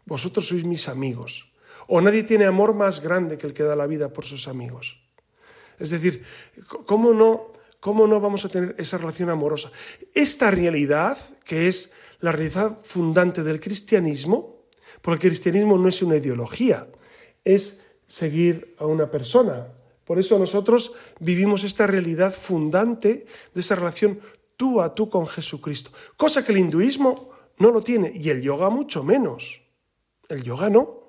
Vosotros 0.07 0.49
sois 0.49 0.65
mis 0.65 0.89
amigos. 0.89 1.52
O 1.87 2.01
nadie 2.01 2.23
tiene 2.23 2.45
amor 2.45 2.75
más 2.75 3.01
grande 3.01 3.39
que 3.39 3.47
el 3.47 3.55
que 3.55 3.63
da 3.63 3.77
la 3.77 3.87
vida 3.87 4.13
por 4.13 4.25
sus 4.25 4.49
amigos. 4.49 5.03
Es 5.79 5.91
decir, 5.91 6.23
¿cómo 6.87 7.13
no, 7.13 7.53
cómo 7.81 8.07
no 8.07 8.21
vamos 8.21 8.45
a 8.45 8.49
tener 8.49 8.75
esa 8.79 8.99
relación 8.99 9.31
amorosa? 9.31 9.71
Esta 10.15 10.51
realidad, 10.51 11.19
que 11.45 11.69
es 11.69 11.93
la 12.21 12.33
realidad 12.33 12.79
fundante 12.83 13.43
del 13.43 13.61
cristianismo, 13.61 14.63
porque 15.01 15.27
el 15.27 15.33
cristianismo 15.33 15.77
no 15.79 15.89
es 15.89 16.03
una 16.03 16.17
ideología, 16.17 16.87
es 17.45 17.83
seguir 18.07 18.77
a 18.79 18.87
una 18.87 19.11
persona, 19.11 19.67
por 20.05 20.19
eso 20.19 20.39
nosotros 20.39 20.93
vivimos 21.21 21.65
esta 21.65 21.87
realidad 21.87 22.35
fundante 22.35 23.27
de 23.55 23.61
esa 23.61 23.77
relación 23.77 24.21
tú 24.57 24.81
a 24.81 24.95
tú 24.95 25.09
con 25.09 25.27
Jesucristo, 25.27 25.91
cosa 26.17 26.45
que 26.45 26.53
el 26.53 26.59
hinduismo 26.59 27.31
no 27.59 27.71
lo 27.71 27.83
tiene 27.83 28.13
y 28.15 28.31
el 28.31 28.43
yoga 28.43 28.71
mucho 28.71 29.03
menos. 29.05 29.63
El 30.29 30.43
yoga 30.43 30.71
no. 30.71 31.02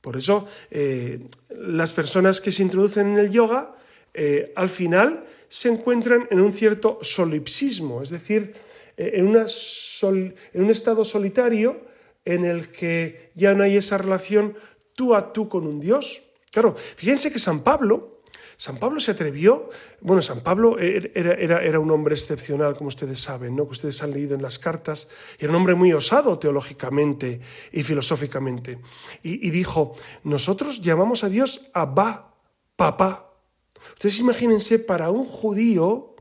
Por 0.00 0.16
eso 0.16 0.46
eh, 0.70 1.20
las 1.50 1.92
personas 1.92 2.40
que 2.40 2.52
se 2.52 2.62
introducen 2.62 3.08
en 3.08 3.18
el 3.18 3.30
yoga 3.30 3.74
eh, 4.14 4.52
al 4.56 4.68
final 4.68 5.24
se 5.48 5.68
encuentran 5.68 6.26
en 6.30 6.40
un 6.40 6.52
cierto 6.52 6.98
solipsismo, 7.02 8.02
es 8.02 8.10
decir, 8.10 8.54
eh, 8.96 9.12
en, 9.14 9.28
en 9.28 10.62
un 10.62 10.70
estado 10.70 11.04
solitario 11.04 11.80
en 12.24 12.44
el 12.44 12.70
que 12.70 13.30
ya 13.34 13.54
no 13.54 13.62
hay 13.62 13.76
esa 13.76 13.98
relación 13.98 14.56
tú 14.94 15.14
a 15.14 15.32
tú 15.32 15.48
con 15.48 15.66
un 15.66 15.80
Dios. 15.80 16.22
Claro, 16.50 16.74
fíjense 16.76 17.32
que 17.32 17.38
San 17.38 17.62
Pablo, 17.62 18.09
San 18.60 18.76
Pablo 18.76 19.00
se 19.00 19.12
atrevió, 19.12 19.70
bueno, 20.02 20.20
San 20.20 20.42
Pablo 20.42 20.78
er, 20.78 21.12
era, 21.14 21.62
era, 21.62 21.80
un 21.80 21.90
hombre 21.90 22.14
excepcional, 22.14 22.76
como 22.76 22.88
ustedes 22.88 23.18
saben, 23.18 23.56
¿no? 23.56 23.64
que 23.64 23.72
ustedes 23.72 24.02
han 24.02 24.10
leído 24.10 24.34
en 24.34 24.42
las 24.42 24.58
cartas, 24.58 25.08
era 25.38 25.48
un 25.48 25.56
hombre 25.56 25.74
muy 25.74 25.94
osado 25.94 26.38
teológicamente 26.38 27.40
y 27.72 27.82
filosóficamente, 27.82 28.78
y, 29.22 29.48
y 29.48 29.50
dijo, 29.50 29.94
nosotros 30.24 30.82
llamamos 30.82 31.24
a 31.24 31.30
Dios 31.30 31.70
Abba, 31.72 32.34
papá. 32.76 33.32
Ustedes 33.94 34.18
imagínense 34.18 34.78
para 34.78 35.08
un 35.08 35.24
judío 35.24 36.14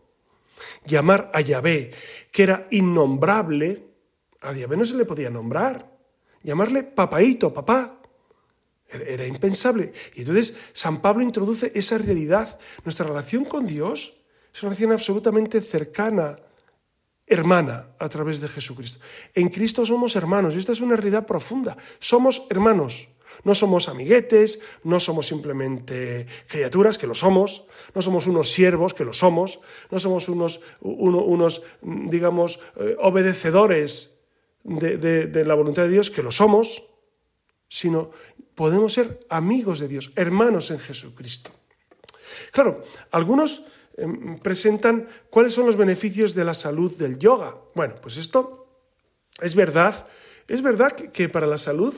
llamar 0.85 1.29
a 1.33 1.41
Yahvé, 1.41 1.91
que 2.31 2.43
era 2.43 2.69
innombrable, 2.71 3.85
a 4.39 4.53
Yahvé 4.53 4.77
no 4.77 4.85
se 4.85 4.95
le 4.95 5.03
podía 5.03 5.29
nombrar, 5.29 5.91
llamarle 6.41 6.83
papaito, 6.83 7.53
papá. 7.53 7.98
Era 8.91 9.25
impensable. 9.25 9.93
Y 10.15 10.21
entonces 10.21 10.55
San 10.73 11.01
Pablo 11.01 11.23
introduce 11.23 11.71
esa 11.75 11.97
realidad. 11.97 12.59
Nuestra 12.83 13.05
relación 13.05 13.45
con 13.45 13.67
Dios 13.67 14.15
es 14.53 14.63
una 14.63 14.69
relación 14.71 14.91
absolutamente 14.91 15.61
cercana, 15.61 16.37
hermana, 17.25 17.89
a 17.99 18.09
través 18.09 18.41
de 18.41 18.47
Jesucristo. 18.47 18.99
En 19.35 19.49
Cristo 19.49 19.85
somos 19.85 20.15
hermanos 20.15 20.55
y 20.55 20.59
esta 20.59 20.71
es 20.71 20.81
una 20.81 20.95
realidad 20.95 21.25
profunda. 21.25 21.77
Somos 21.99 22.47
hermanos. 22.49 23.09
No 23.43 23.55
somos 23.55 23.87
amiguetes, 23.87 24.59
no 24.83 24.99
somos 24.99 25.27
simplemente 25.27 26.27
criaturas, 26.47 26.97
que 26.97 27.07
lo 27.07 27.15
somos, 27.15 27.67
no 27.95 28.01
somos 28.01 28.27
unos 28.27 28.51
siervos, 28.51 28.93
que 28.93 29.05
lo 29.05 29.13
somos, 29.13 29.61
no 29.91 29.99
somos 29.99 30.27
unos, 30.27 30.59
unos 30.81 31.61
digamos, 31.81 32.59
eh, 32.75 32.97
obedecedores 32.99 34.19
de, 34.63 34.97
de 34.97 35.45
la 35.45 35.53
voluntad 35.53 35.83
de 35.83 35.89
Dios, 35.89 36.11
que 36.11 36.21
lo 36.21 36.33
somos, 36.33 36.83
sino 37.69 38.11
podemos 38.55 38.93
ser 38.93 39.19
amigos 39.29 39.79
de 39.79 39.87
Dios, 39.87 40.11
hermanos 40.15 40.71
en 40.71 40.79
Jesucristo. 40.79 41.51
Claro, 42.51 42.83
algunos 43.11 43.63
em, 43.95 44.37
presentan 44.39 45.07
cuáles 45.29 45.53
son 45.53 45.65
los 45.65 45.77
beneficios 45.77 46.35
de 46.35 46.43
la 46.43 46.53
salud 46.53 46.95
del 46.97 47.17
yoga. 47.17 47.55
Bueno, 47.75 47.95
pues 48.01 48.17
esto 48.17 48.67
es 49.39 49.55
verdad, 49.55 50.07
es 50.47 50.61
verdad 50.61 50.91
que 50.91 51.29
para 51.29 51.47
la 51.47 51.57
salud 51.57 51.93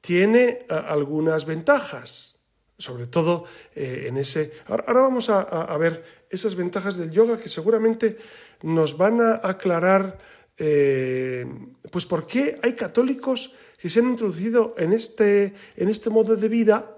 tiene 0.00 0.60
algunas 0.68 1.46
ventajas, 1.46 2.46
sobre 2.78 3.08
todo 3.08 3.44
eh, 3.74 4.04
en 4.06 4.18
ese... 4.18 4.52
Ahora, 4.66 5.02
vamos 5.02 5.30
a, 5.30 5.76
ver 5.78 6.26
esas 6.30 6.54
ventajas 6.54 6.96
del 6.96 7.10
yoga 7.10 7.40
que 7.40 7.48
seguramente 7.48 8.16
nos 8.62 8.96
van 8.96 9.20
a 9.20 9.40
aclarar, 9.42 10.18
eh, 10.58 11.44
pues 11.90 12.06
por 12.06 12.26
qué 12.26 12.56
hay 12.62 12.74
católicos 12.74 13.54
que 13.78 13.90
se 13.90 14.00
han 14.00 14.08
introducido 14.08 14.74
en 14.78 14.92
este, 14.92 15.54
en 15.76 15.88
este 15.88 16.10
modo 16.10 16.36
de 16.36 16.48
vida 16.48 16.96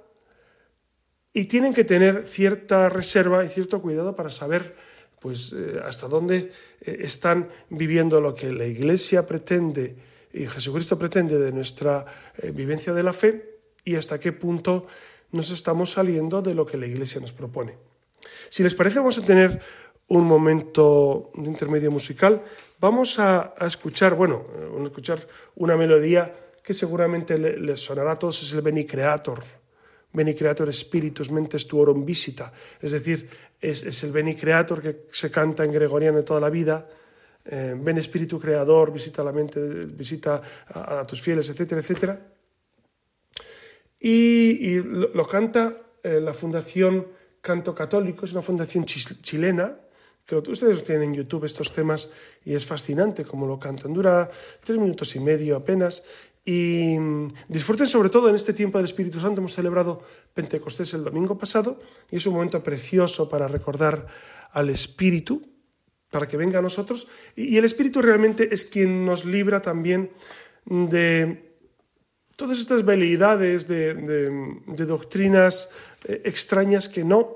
y 1.32 1.44
tienen 1.44 1.74
que 1.74 1.84
tener 1.84 2.26
cierta 2.26 2.88
reserva 2.88 3.44
y 3.44 3.48
cierto 3.48 3.80
cuidado 3.82 4.14
para 4.16 4.30
saber 4.30 4.74
pues, 5.20 5.52
eh, 5.52 5.80
hasta 5.84 6.08
dónde 6.08 6.52
eh, 6.80 6.98
están 7.00 7.48
viviendo 7.70 8.20
lo 8.20 8.34
que 8.34 8.52
la 8.52 8.64
Iglesia 8.64 9.26
pretende 9.26 9.96
y 10.32 10.46
Jesucristo 10.46 10.98
pretende 10.98 11.38
de 11.38 11.52
nuestra 11.52 12.04
eh, 12.36 12.50
vivencia 12.50 12.92
de 12.92 13.02
la 13.02 13.12
fe 13.12 13.60
y 13.84 13.96
hasta 13.96 14.20
qué 14.20 14.32
punto 14.32 14.86
nos 15.32 15.50
estamos 15.50 15.92
saliendo 15.92 16.42
de 16.42 16.54
lo 16.54 16.66
que 16.66 16.76
la 16.76 16.86
Iglesia 16.86 17.20
nos 17.20 17.32
propone. 17.32 17.76
Si 18.48 18.62
les 18.62 18.74
parece, 18.74 18.98
vamos 18.98 19.18
a 19.18 19.24
tener 19.24 19.60
un 20.08 20.24
momento 20.24 21.30
de 21.34 21.48
intermedio 21.48 21.90
musical. 21.90 22.42
Vamos 22.80 23.18
a, 23.18 23.54
a 23.58 23.66
escuchar, 23.66 24.14
bueno, 24.14 24.46
a 24.78 24.84
escuchar 24.84 25.26
una 25.54 25.76
melodía 25.76 26.34
que 26.68 26.74
seguramente 26.74 27.38
les 27.38 27.80
sonará 27.80 28.12
a 28.12 28.18
todos, 28.18 28.42
es 28.42 28.52
el 28.52 28.60
Beni 28.60 28.84
Creator. 28.84 29.40
Beni 30.12 30.34
Creator 30.34 30.68
Spiritus 30.68 31.30
Mentes 31.30 31.66
Tuorum 31.66 32.04
Visita. 32.04 32.52
Es 32.78 32.92
decir, 32.92 33.26
es, 33.58 34.04
el 34.04 34.12
Beni 34.12 34.36
Creator 34.36 34.82
que 34.82 35.06
se 35.10 35.30
canta 35.30 35.64
en 35.64 35.72
gregoriano 35.72 36.22
toda 36.24 36.40
la 36.40 36.50
vida. 36.50 36.86
Eh, 37.46 37.74
Ven 37.74 37.96
Espíritu 37.96 38.38
Creador, 38.38 38.92
visita 38.92 39.24
la 39.24 39.32
mente, 39.32 39.58
visita 39.86 40.42
a, 40.68 41.06
tus 41.06 41.22
fieles, 41.22 41.48
etcétera, 41.48 41.80
etcétera. 41.80 42.20
Y, 43.98 44.76
lo, 44.80 45.26
canta 45.26 45.74
eh, 46.02 46.20
la 46.20 46.34
Fundación 46.34 47.06
Canto 47.40 47.74
Católico, 47.74 48.26
es 48.26 48.32
una 48.32 48.42
fundación 48.42 48.84
chilena, 48.84 49.80
que 50.26 50.36
ustedes 50.36 50.84
tienen 50.84 51.08
en 51.08 51.14
YouTube 51.14 51.46
estos 51.46 51.72
temas 51.72 52.10
y 52.44 52.54
es 52.54 52.66
fascinante 52.66 53.24
como 53.24 53.46
lo 53.46 53.58
cantan. 53.58 53.94
Dura 53.94 54.30
tres 54.62 54.78
minutos 54.78 55.16
y 55.16 55.20
medio 55.20 55.56
apenas 55.56 56.04
y 56.48 56.98
mm, 56.98 57.28
disfruten 57.48 57.86
sobre 57.86 58.08
todo 58.08 58.30
en 58.30 58.34
este 58.34 58.54
tiempo 58.54 58.78
del 58.78 58.86
Espíritu 58.86 59.20
Santo. 59.20 59.42
Hemos 59.42 59.52
celebrado 59.52 60.02
Pentecostés 60.32 60.94
el 60.94 61.04
domingo 61.04 61.36
pasado 61.36 61.78
y 62.10 62.16
es 62.16 62.24
un 62.24 62.32
momento 62.32 62.62
precioso 62.62 63.28
para 63.28 63.48
recordar 63.48 64.06
al 64.52 64.70
Espíritu, 64.70 65.46
para 66.10 66.26
que 66.26 66.38
venga 66.38 66.60
a 66.60 66.62
nosotros. 66.62 67.06
Y 67.36 67.58
el 67.58 67.66
Espíritu 67.66 68.00
realmente 68.00 68.48
es 68.50 68.64
quien 68.64 69.04
nos 69.04 69.26
libra 69.26 69.60
también 69.60 70.10
de 70.64 71.52
todas 72.34 72.58
estas 72.58 72.82
veleidades, 72.82 73.68
de, 73.68 74.56
doctrinas 74.86 75.68
eh, 76.04 76.22
extrañas 76.24 76.88
que 76.88 77.04
no, 77.04 77.34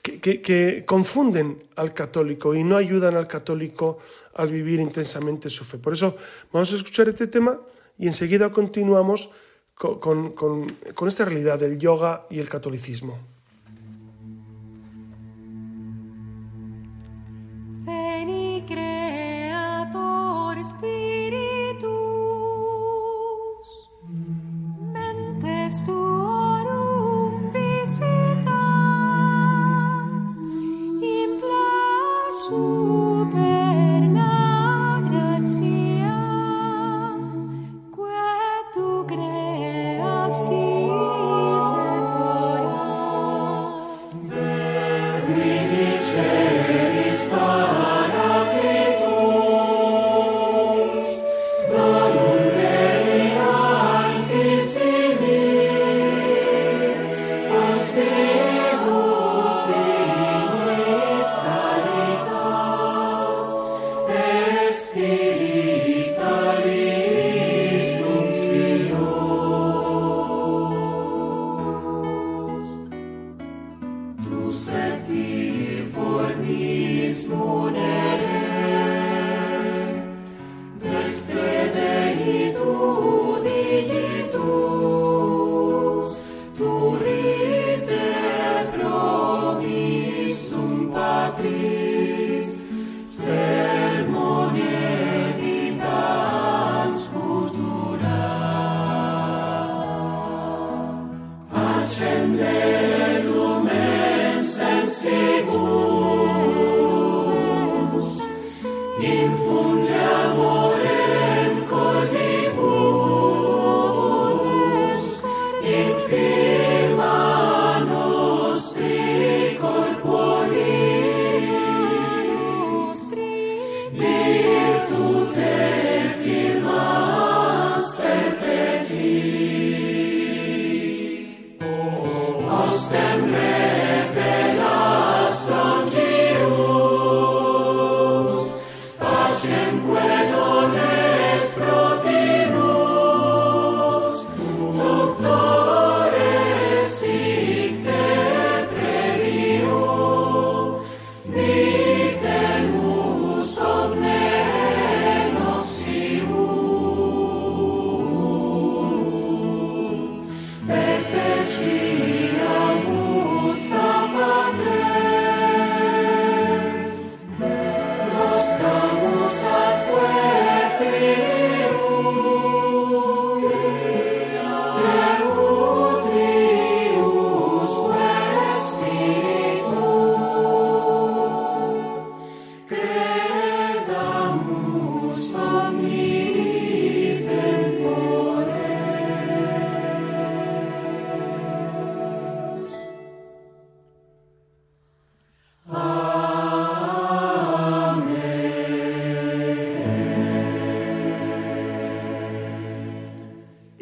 que, 0.00 0.84
confunden 0.86 1.58
al 1.74 1.92
católico 1.92 2.54
y 2.54 2.62
no 2.62 2.76
ayudan 2.76 3.16
al 3.16 3.26
católico 3.26 3.98
al 4.34 4.48
vivir 4.48 4.80
intensamente 4.80 5.50
su 5.50 5.64
fe. 5.64 5.78
Por 5.78 5.92
eso 5.94 6.16
vamos 6.52 6.72
a 6.72 6.76
escuchar 6.76 7.08
este 7.08 7.26
tema 7.26 7.60
y 7.98 8.06
enseguida 8.06 8.50
continuamos 8.50 9.30
con, 9.74 10.32
con 10.32 11.08
esta 11.08 11.24
realidad 11.24 11.58
del 11.58 11.78
yoga 11.78 12.26
y 12.30 12.38
el 12.38 12.48
catolicismo. 12.48 13.34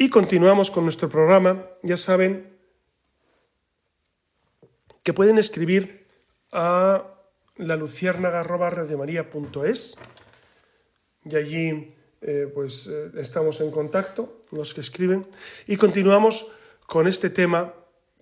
Continuamos 0.09 0.71
con 0.71 0.83
nuestro 0.83 1.09
programa. 1.09 1.67
Ya 1.83 1.97
saben 1.97 2.57
que 5.03 5.13
pueden 5.13 5.37
escribir 5.37 6.07
a 6.51 7.13
la 7.57 7.75
luciérnaga.es 7.75 9.97
y 11.25 11.35
allí 11.35 11.87
eh, 12.21 12.51
pues 12.53 12.87
eh, 12.87 13.11
estamos 13.17 13.61
en 13.61 13.71
contacto, 13.71 14.41
los 14.51 14.73
que 14.73 14.81
escriben, 14.81 15.27
y 15.67 15.77
continuamos 15.77 16.51
con 16.87 17.07
este 17.07 17.29
tema 17.29 17.73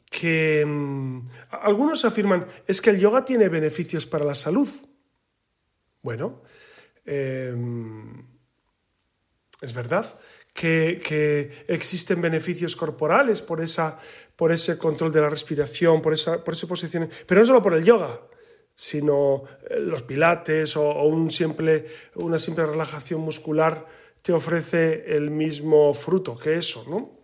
que 0.09 0.63
mm, 0.65 1.25
algunos 1.51 2.03
afirman 2.03 2.47
es 2.67 2.81
que 2.81 2.89
el 2.89 2.99
yoga 2.99 3.25
tiene 3.25 3.49
beneficios 3.49 4.05
para 4.05 4.25
la 4.25 4.35
salud. 4.35 4.69
Bueno, 6.01 6.41
eh, 7.05 7.55
es 9.61 9.73
verdad 9.73 10.19
que, 10.53 11.65
existen 11.67 12.21
beneficios 12.21 12.75
corporales 12.75 13.41
por, 13.41 13.61
esa, 13.61 13.97
por 14.35 14.51
ese 14.51 14.77
control 14.77 15.11
de 15.11 15.21
la 15.21 15.29
respiración, 15.29 16.01
por 16.01 16.13
esa, 16.13 16.43
por 16.43 16.55
posición, 16.67 17.09
pero 17.25 17.41
no 17.41 17.47
solo 17.47 17.61
por 17.61 17.73
el 17.73 17.83
yoga, 17.83 18.21
sino 18.75 19.43
eh, 19.69 19.79
los 19.79 20.03
pilates 20.03 20.75
o, 20.75 21.03
un 21.03 21.31
simple, 21.31 21.85
una 22.15 22.39
simple 22.39 22.65
relajación 22.65 23.21
muscular 23.21 23.85
te 24.21 24.33
ofrece 24.33 25.15
el 25.15 25.31
mismo 25.31 25.93
fruto 25.93 26.37
que 26.37 26.57
eso, 26.57 26.85
¿no? 26.87 27.19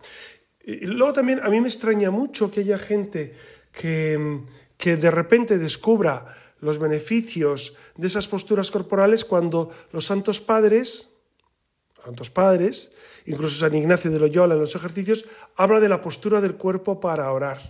Y 0.64 0.84
luego 0.84 1.12
también 1.12 1.40
a 1.42 1.48
mí 1.48 1.60
me 1.60 1.68
extraña 1.68 2.10
mucho 2.10 2.50
que 2.50 2.60
haya 2.60 2.76
gente 2.76 3.34
que, 3.72 4.42
que 4.76 4.96
de 4.96 5.10
repente 5.10 5.56
descubra 5.56 6.36
los 6.60 6.78
beneficios 6.78 7.76
de 7.96 8.06
esas 8.08 8.28
posturas 8.28 8.70
corporales 8.70 9.24
cuando 9.24 9.70
los 9.92 10.04
santos 10.04 10.40
padres, 10.40 11.17
santos 12.04 12.30
padres, 12.30 12.90
Incluso 13.28 13.58
San 13.58 13.74
Ignacio 13.74 14.10
de 14.10 14.18
Loyola 14.18 14.54
en 14.54 14.60
los 14.60 14.74
ejercicios 14.74 15.26
habla 15.54 15.80
de 15.80 15.90
la 15.90 16.00
postura 16.00 16.40
del 16.40 16.54
cuerpo 16.54 16.98
para 16.98 17.30
orar. 17.30 17.60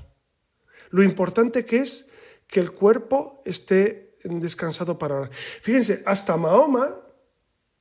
Lo 0.90 1.02
importante 1.02 1.64
que 1.64 1.78
es 1.78 2.10
que 2.46 2.60
el 2.60 2.70
cuerpo 2.70 3.42
esté 3.44 4.16
descansado 4.22 4.96
para 4.96 5.16
orar. 5.16 5.30
Fíjense, 5.32 6.04
hasta 6.06 6.36
Mahoma, 6.36 7.00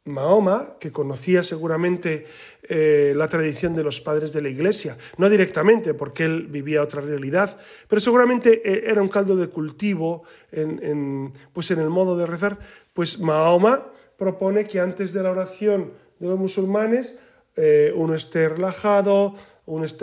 Mahoma, 0.06 0.78
que 0.80 0.92
conocía 0.92 1.44
seguramente 1.44 2.26
eh, 2.64 3.14
la 3.16 3.28
tradición 3.28 3.76
de 3.76 3.84
los 3.84 4.02
padres 4.02 4.34
de 4.34 4.42
la 4.42 4.50
Iglesia, 4.50 4.98
no 5.18 5.30
directamente 5.30 5.94
porque 5.94 6.26
él 6.26 6.48
vivía 6.48 6.82
otra 6.82 7.02
realidad, 7.02 7.60
pero 7.88 8.00
seguramente 8.00 8.68
eh, 8.68 8.86
era 8.88 9.04
un 9.04 9.10
caldo 9.10 9.36
de 9.36 9.50
cultivo 9.50 10.24
en, 10.52 11.32
pues 11.54 11.70
en 11.70 11.80
el 11.80 11.90
modo 11.90 12.18
de 12.18 12.26
rezar, 12.26 12.58
pues 12.94 13.20
Mahoma 13.20 13.92
propone 14.18 14.66
que 14.68 14.80
antes 14.80 15.14
de 15.14 15.22
la 15.22 15.30
oración 15.30 16.07
de 16.20 16.28
los 16.28 16.40
musulmanes 16.40 17.20
eh, 17.56 17.92
uno 17.96 18.14
esté 18.14 18.50
relajado, 18.50 19.34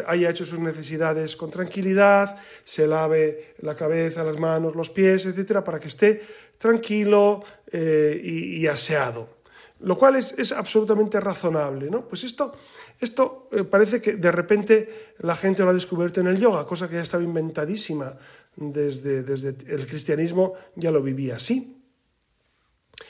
haya 0.07 0.31
hecho 0.31 0.45
sus 0.45 0.59
necesidades 0.59 1.37
con 1.37 1.51
tranquilidad, 1.51 2.37
se 2.65 2.87
lave 2.87 3.55
la 3.61 3.77
cabeza, 3.77 4.25
las 4.25 4.39
manos, 4.39 4.75
los 4.75 4.91
pies, 4.91 5.25
etcétera, 5.25 5.63
para 5.63 5.79
que 5.79 5.87
esté 5.87 6.21
tranquilo 6.59 7.45
eh, 7.71 8.21
y, 8.23 8.67
aseado. 8.67 9.39
Lo 9.81 9.97
cual 9.97 10.17
es, 10.17 10.53
absolutamente 10.53 11.21
razonable, 11.21 11.91
¿no? 11.91 12.09
Pues 12.09 12.25
esto, 12.25 12.57
esto 13.01 13.49
eh, 13.53 13.63
parece 13.63 14.01
que 14.01 14.17
de 14.17 14.33
repente 14.33 15.15
la 15.19 15.37
gente 15.37 15.63
lo 15.63 15.71
ha 15.71 15.75
descubierto 15.75 16.21
en 16.21 16.27
el 16.27 16.39
yoga, 16.41 16.67
cosa 16.67 16.89
que 16.89 16.97
ya 16.97 17.03
estaba 17.03 17.23
inventadísima 17.23 18.17
desde, 18.57 19.23
desde 19.23 19.55
el 19.73 19.87
cristianismo, 19.87 20.55
ya 20.75 20.91
lo 20.91 21.03
vivía 21.03 21.37
así. 21.37 21.85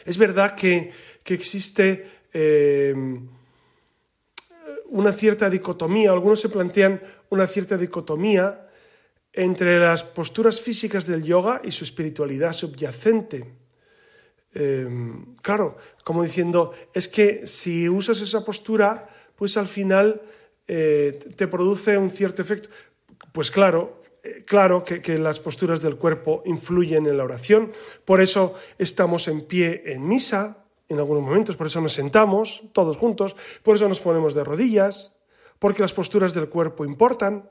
Es 0.04 0.18
verdad 0.18 0.54
que, 0.54 0.92
existe 1.24 2.06
eh, 2.34 2.94
una 4.86 5.12
cierta 5.12 5.48
dicotomía, 5.48 6.10
algunos 6.10 6.40
se 6.40 6.48
plantean 6.48 7.02
una 7.30 7.46
cierta 7.46 7.76
dicotomía 7.76 8.68
entre 9.32 9.80
las 9.80 10.04
posturas 10.04 10.60
físicas 10.60 11.06
del 11.06 11.24
yoga 11.24 11.60
y 11.64 11.72
su 11.72 11.84
espiritualidad 11.84 12.52
subyacente. 12.52 13.44
Eh, 14.54 14.88
claro, 15.42 15.76
como 16.04 16.22
diciendo, 16.22 16.72
es 16.92 17.08
que 17.08 17.46
si 17.46 17.88
usas 17.88 18.20
esa 18.20 18.44
postura, 18.44 19.08
pues 19.34 19.56
al 19.56 19.66
final 19.66 20.22
eh, 20.68 21.18
te 21.36 21.48
produce 21.48 21.98
un 21.98 22.10
cierto 22.10 22.42
efecto. 22.42 22.68
Pues 23.32 23.50
claro, 23.50 24.02
eh, 24.22 24.44
claro 24.46 24.84
que, 24.84 25.02
que, 25.02 25.18
las 25.18 25.40
posturas 25.40 25.82
del 25.82 25.96
cuerpo 25.96 26.42
influyen 26.46 27.06
en 27.06 27.16
la 27.16 27.24
oración, 27.24 27.72
por 28.04 28.20
eso 28.20 28.54
estamos 28.78 29.26
en 29.26 29.40
pie 29.40 29.82
en 29.86 30.06
misa, 30.06 30.63
en 30.88 30.98
algunos 30.98 31.22
momentos, 31.22 31.56
por 31.56 31.66
eso 31.66 31.80
nos 31.80 31.92
sentamos 31.92 32.64
todos 32.72 32.96
juntos, 32.96 33.36
por 33.62 33.76
eso 33.76 33.88
nos 33.88 34.00
ponemos 34.00 34.34
de 34.34 34.44
rodillas, 34.44 35.18
porque 35.58 35.82
las 35.82 35.92
posturas 35.92 36.34
del 36.34 36.48
cuerpo 36.48 36.84
importan, 36.84 37.48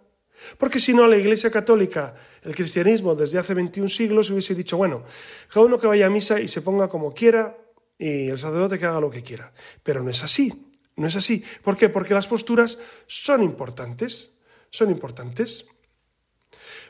porque 0.57 0.79
si 0.79 0.93
no 0.93 1.07
la 1.07 1.17
Iglesia 1.17 1.49
Católica, 1.49 2.15
el 2.43 2.55
cristianismo 2.55 3.15
desde 3.15 3.39
hace 3.39 3.53
21 3.53 3.87
siglos 3.89 4.29
hubiese 4.29 4.55
dicho, 4.55 4.77
bueno, 4.77 5.03
cada 5.47 5.65
uno 5.65 5.79
que 5.79 5.87
vaya 5.87 6.07
a 6.07 6.09
misa 6.09 6.39
y 6.39 6.47
se 6.47 6.61
ponga 6.61 6.89
como 6.89 7.13
quiera 7.13 7.57
y 7.97 8.29
el 8.29 8.37
sacerdote 8.37 8.77
que 8.77 8.85
haga 8.85 8.99
lo 8.99 9.09
que 9.09 9.23
quiera. 9.23 9.53
Pero 9.83 10.03
no 10.03 10.09
es 10.09 10.23
así, 10.23 10.51
no 10.95 11.07
es 11.07 11.15
así. 11.15 11.43
¿Por 11.63 11.77
qué? 11.77 11.89
Porque 11.89 12.13
las 12.13 12.27
posturas 12.27 12.77
son 13.07 13.41
importantes, 13.43 14.35
son 14.69 14.89
importantes. 14.89 15.65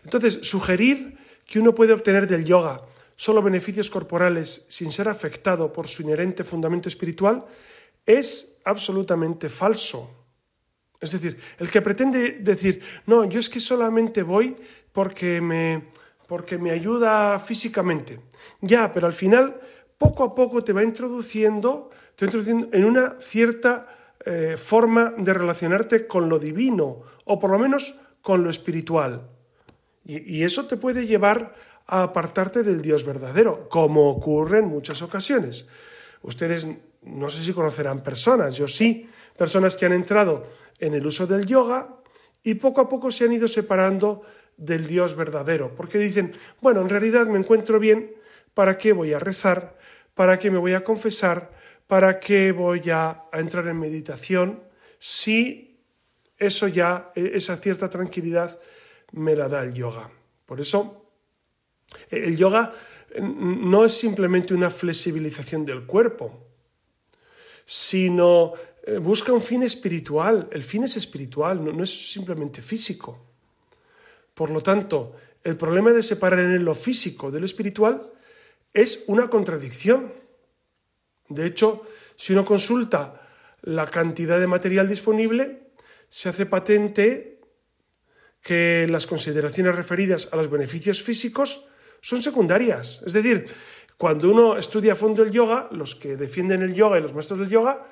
Entonces, 0.04 0.40
sugerir 0.42 1.18
que 1.46 1.60
uno 1.60 1.76
puede 1.76 1.94
obtener 1.94 2.28
del 2.28 2.46
yoga 2.46 2.82
solo 3.16 3.42
beneficios 3.42 3.90
corporales 3.90 4.66
sin 4.68 4.92
ser 4.92 5.08
afectado 5.08 5.72
por 5.72 5.88
su 5.88 6.02
inherente 6.02 6.44
fundamento 6.44 6.90
espiritual 6.90 7.46
es 8.06 8.60
absolutamente 8.66 9.50
falso. 9.50 10.10
Es 11.00 11.12
decir, 11.12 11.38
el 11.60 11.70
que 11.70 11.82
pretende 11.82 12.40
decir, 12.40 12.82
no, 13.06 13.26
yo 13.26 13.40
es 13.40 13.50
que 13.50 13.60
solamente 13.60 14.24
voy 14.24 14.56
porque 14.92 15.42
me, 15.42 15.90
porque 16.28 16.58
me 16.58 16.72
ayuda 16.72 17.40
físicamente. 17.40 18.22
Ya, 18.62 18.94
pero 18.94 19.08
al 19.08 19.14
final, 19.14 19.60
poco 19.98 20.24
a 20.24 20.34
poco 20.34 20.64
te 20.64 20.74
va 20.74 20.84
introduciendo, 20.84 21.90
te 22.16 22.26
introduciendo 22.26 22.70
en 22.72 22.86
una 22.86 23.18
cierta 23.20 24.16
eh, 24.26 24.56
forma 24.58 25.14
de 25.18 25.34
relacionarte 25.34 26.08
con 26.08 26.30
lo 26.30 26.40
divino, 26.40 27.02
o 27.26 27.38
por 27.38 27.52
lo 27.52 27.60
menos 27.60 27.96
con 28.22 28.44
lo 28.44 28.50
espiritual. 28.50 29.30
Y, 30.06 30.38
y 30.38 30.44
eso 30.44 30.66
te 30.66 30.78
puede 30.78 31.06
llevar 31.06 31.54
a 31.88 32.04
apartarte 32.04 32.64
del 32.64 32.82
Dios 32.82 33.06
verdadero, 33.06 33.68
como 33.70 34.10
ocurre 34.10 34.60
en 34.60 34.66
muchas 34.66 35.02
ocasiones. 35.02 35.68
Ustedes 36.22 36.68
no 37.02 37.30
sé 37.30 37.44
si 37.44 37.54
conocerán 37.54 38.04
personas, 38.04 38.56
yo 38.56 38.68
sí, 38.68 39.10
personas 39.38 39.76
que 39.76 39.86
han 39.86 39.94
entrado 39.94 40.48
en 40.80 40.94
el 40.94 41.06
uso 41.06 41.28
del 41.28 41.46
yoga 41.46 41.98
y 42.44 42.56
poco 42.56 42.82
a 42.82 42.90
poco 42.90 43.12
se 43.12 43.26
han 43.26 43.34
ido 43.34 43.48
separando 43.48 44.22
del 44.58 44.88
Dios 44.88 45.16
verdadero, 45.16 45.76
porque 45.76 45.98
dicen, 45.98 46.34
bueno, 46.62 46.82
en 46.82 46.90
realidad 46.90 47.26
me 47.28 47.40
encuentro 47.40 47.80
bien, 47.80 48.16
¿para 48.54 48.78
qué 48.78 48.94
voy 48.94 49.14
a 49.14 49.20
rezar? 49.20 49.78
¿Para 50.14 50.38
qué 50.38 50.52
me 50.52 50.60
voy 50.60 50.74
a 50.74 50.84
confesar? 50.84 51.52
¿Para 51.88 52.20
qué 52.20 52.52
voy 52.52 52.90
a, 52.90 53.24
a 53.32 53.40
entrar 53.40 53.68
en 53.68 53.80
meditación? 53.80 54.64
Si 55.00 55.82
eso 56.38 56.68
ya, 56.68 57.12
e, 57.16 57.32
esa 57.34 57.58
cierta 57.58 57.90
tranquilidad 57.90 58.60
me 59.12 59.36
la 59.36 59.48
da 59.48 59.64
el 59.64 59.74
yoga. 59.74 60.10
Por 60.46 60.62
eso 60.62 61.03
el 62.10 62.38
yoga 62.38 62.74
no 63.22 63.86
es 63.86 63.94
simplemente 63.94 64.54
una 64.54 64.70
flexibilización 64.70 65.66
del 65.66 65.86
cuerpo, 65.86 66.48
sino 67.66 68.54
eh, 68.86 68.98
busca 68.98 69.32
un 69.32 69.42
fin 69.42 69.64
espiritual. 69.64 70.50
El 70.52 70.64
fin 70.64 70.84
es 70.84 70.98
espiritual, 70.98 71.64
no, 71.64 71.84
es 71.84 72.12
simplemente 72.12 72.62
físico. 72.62 73.26
Por 74.34 74.50
lo 74.50 74.62
tanto, 74.62 75.16
el 75.44 75.58
problema 75.58 75.92
de 75.92 76.04
separar 76.04 76.40
en 76.40 76.66
lo 76.66 76.76
físico 76.76 77.32
de 77.32 77.40
lo 77.40 77.46
espiritual 77.46 78.12
es 78.74 79.06
una 79.08 79.30
contradicción. 79.30 80.12
De 81.30 81.46
hecho, 81.46 81.84
si 82.16 82.34
uno 82.34 82.44
consulta 82.44 83.22
la 83.62 83.86
cantidad 83.86 84.40
de 84.40 84.48
material 84.48 84.90
disponible, 84.90 85.72
se 86.10 86.30
hace 86.30 86.46
patente 86.46 87.40
que 88.42 88.88
las 88.90 89.08
consideraciones 89.08 89.76
referidas 89.76 90.30
a 90.32 90.36
los 90.36 90.50
beneficios 90.50 91.02
físicos 91.02 91.68
son 92.04 92.22
secundarias. 92.22 93.02
Es 93.08 93.14
decir, 93.14 93.48
cuando 93.98 94.30
uno 94.30 94.58
estudia 94.58 94.92
a 94.92 94.96
fondo 94.96 95.24
el 95.24 95.32
yoga, 95.32 95.70
los 95.72 95.96
que 95.96 96.18
defienden 96.18 96.62
el 96.62 96.74
yoga 96.76 97.00
y 97.00 97.02
los 97.02 97.14
maestros 97.14 97.40
del 97.40 97.50
yoga, 97.50 97.88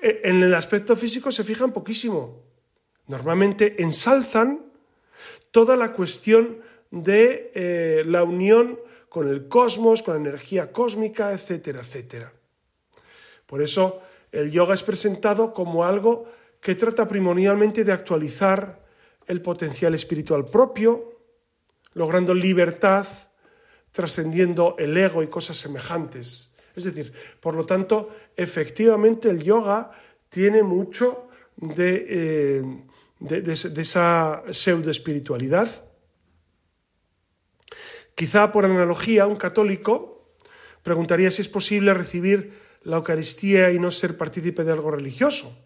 eh, 0.00 0.22
en 0.24 0.42
el 0.42 0.54
aspecto 0.54 0.96
físico 0.96 1.30
se 1.30 1.44
fijan 1.44 1.70
poquísimo. 1.70 2.40
Normalmente 3.06 3.82
ensalzan 3.82 4.64
toda 5.50 5.76
la 5.76 5.92
cuestión 5.92 6.60
de 6.90 7.52
eh, 7.54 8.02
la 8.06 8.24
unión 8.24 8.80
con 9.10 9.28
el 9.28 9.46
cosmos, 9.46 10.02
con 10.02 10.14
la 10.14 10.30
energía 10.30 10.72
cósmica, 10.72 11.30
etcétera, 11.32 11.80
etcétera. 11.80 12.32
Por 13.44 13.60
eso 13.60 14.00
el 14.32 14.50
yoga 14.50 14.72
es 14.72 14.82
presentado 14.82 15.52
como 15.52 15.84
algo 15.84 16.24
que 16.62 16.76
trata 16.76 17.06
primordialmente 17.06 17.84
de 17.84 17.92
actualizar 17.92 18.80
el 19.26 19.42
potencial 19.42 19.94
espiritual 19.94 20.46
propio, 20.46 21.12
logrando 21.92 22.32
libertad 22.32 23.06
trascendiendo 23.94 24.74
el 24.76 24.96
ego 24.96 25.22
y 25.22 25.28
cosas 25.28 25.56
semejantes. 25.56 26.52
Es 26.74 26.82
decir, 26.82 27.12
por 27.38 27.54
lo 27.54 27.64
tanto, 27.64 28.10
efectivamente 28.36 29.30
el 29.30 29.44
yoga 29.44 29.92
tiene 30.28 30.64
mucho 30.64 31.28
de, 31.54 32.04
eh, 32.08 32.62
de, 33.20 33.52
esa 33.52 34.42
pseudo 34.50 34.90
espiritualidad. 34.90 35.68
Quizá 38.16 38.50
por 38.50 38.64
analogía, 38.64 39.28
un 39.28 39.36
católico 39.36 40.34
preguntaría 40.82 41.30
si 41.30 41.42
es 41.42 41.48
posible 41.48 41.94
recibir 41.94 42.52
la 42.82 42.96
Eucaristía 42.96 43.70
y 43.70 43.78
no 43.78 43.92
ser 43.92 44.18
partícipe 44.18 44.64
de 44.64 44.72
algo 44.72 44.90
religioso. 44.90 45.56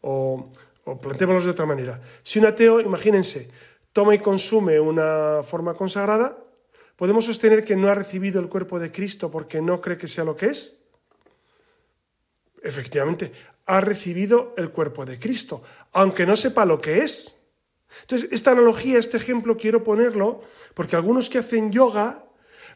O, 0.00 0.50
o 0.84 0.98
de 0.98 1.50
otra 1.50 1.66
manera. 1.66 2.00
Si 2.22 2.38
un 2.38 2.46
ateo, 2.46 2.80
imagínense, 2.80 3.50
toma 3.92 4.14
y 4.14 4.20
consume 4.20 4.80
una 4.80 5.42
forma 5.44 5.74
consagrada, 5.74 6.38
¿Podemos 6.96 7.24
sostener 7.24 7.64
que 7.64 7.76
no 7.76 7.88
ha 7.88 7.94
recibido 7.94 8.40
el 8.40 8.48
cuerpo 8.48 8.78
de 8.78 8.92
Cristo 8.92 9.30
porque 9.30 9.60
no 9.60 9.80
cree 9.80 9.98
que 9.98 10.08
sea 10.08 10.24
lo 10.24 10.36
que 10.36 10.46
es? 10.46 10.78
Efectivamente, 12.62 13.32
ha 13.66 13.80
recibido 13.80 14.54
el 14.56 14.70
cuerpo 14.70 15.04
de 15.04 15.18
Cristo, 15.18 15.62
aunque 15.92 16.26
no 16.26 16.36
sepa 16.36 16.64
lo 16.64 16.80
que 16.80 16.98
es. 16.98 17.40
Entonces, 18.02 18.28
esta 18.32 18.52
analogía, 18.52 18.98
este 18.98 19.16
ejemplo, 19.16 19.56
quiero 19.56 19.84
ponerlo 19.84 20.42
porque 20.74 20.96
algunos 20.96 21.28
que 21.28 21.38
hacen 21.38 21.70
yoga 21.70 22.24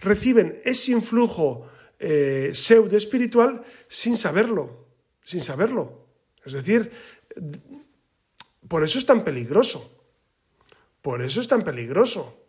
reciben 0.00 0.61
ese 0.64 0.92
influjo 0.92 1.68
eh, 1.98 2.50
pseudo 2.52 2.96
espiritual 2.96 3.64
sin 3.88 4.16
saberlo, 4.16 4.87
sin 5.24 5.40
saberlo. 5.40 6.07
Es 6.44 6.52
decir, 6.52 6.90
por 8.68 8.85
eso 8.85 8.98
es 8.98 9.07
tan 9.07 9.24
peligroso. 9.24 9.92
Por 11.02 11.22
eso 11.22 11.40
es 11.40 11.48
tan 11.48 11.62
peligroso. 11.62 12.46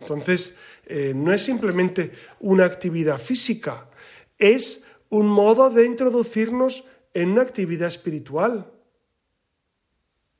Entonces, 0.00 0.56
eh, 0.86 1.12
no 1.14 1.32
es 1.32 1.42
simplemente 1.42 2.12
una 2.40 2.64
actividad 2.64 3.18
física, 3.18 3.88
es 4.38 4.84
un 5.08 5.28
modo 5.28 5.70
de 5.70 5.86
introducirnos 5.86 6.84
en 7.14 7.30
una 7.30 7.42
actividad 7.42 7.88
espiritual. 7.88 8.70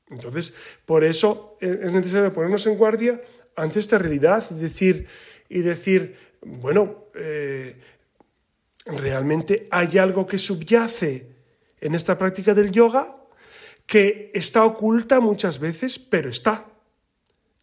Entonces, 0.09 0.53
por 0.85 1.03
eso 1.03 1.57
es 1.59 1.91
necesario 1.91 2.31
ponernos 2.31 2.67
en 2.67 2.77
guardia 2.77 3.21
ante 3.55 3.79
esta 3.79 3.97
realidad 3.97 4.47
decir, 4.49 5.07
y 5.49 5.61
decir, 5.61 6.15
bueno, 6.41 7.05
eh, 7.15 7.75
realmente 8.85 9.67
hay 9.71 9.97
algo 9.97 10.27
que 10.27 10.37
subyace 10.37 11.27
en 11.79 11.95
esta 11.95 12.17
práctica 12.17 12.53
del 12.53 12.71
yoga 12.71 13.15
que 13.85 14.31
está 14.33 14.63
oculta 14.65 15.19
muchas 15.19 15.59
veces, 15.59 15.99
pero 15.99 16.29
está. 16.29 16.65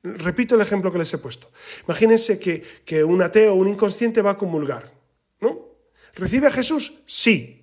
Repito 0.02 0.56
el 0.56 0.60
ejemplo 0.60 0.90
que 0.90 0.98
les 0.98 1.14
he 1.14 1.18
puesto. 1.18 1.50
Imagínense 1.86 2.38
que, 2.38 3.04
un 3.04 3.22
ateo 3.22 3.54
o 3.54 3.56
un 3.56 3.68
inconsciente 3.68 4.20
va 4.20 4.32
a 4.32 4.38
comulgar. 4.38 4.92
¿no? 5.40 5.68
¿Recibe 6.14 6.48
a 6.48 6.50
Jesús? 6.50 7.02
Sí. 7.06 7.62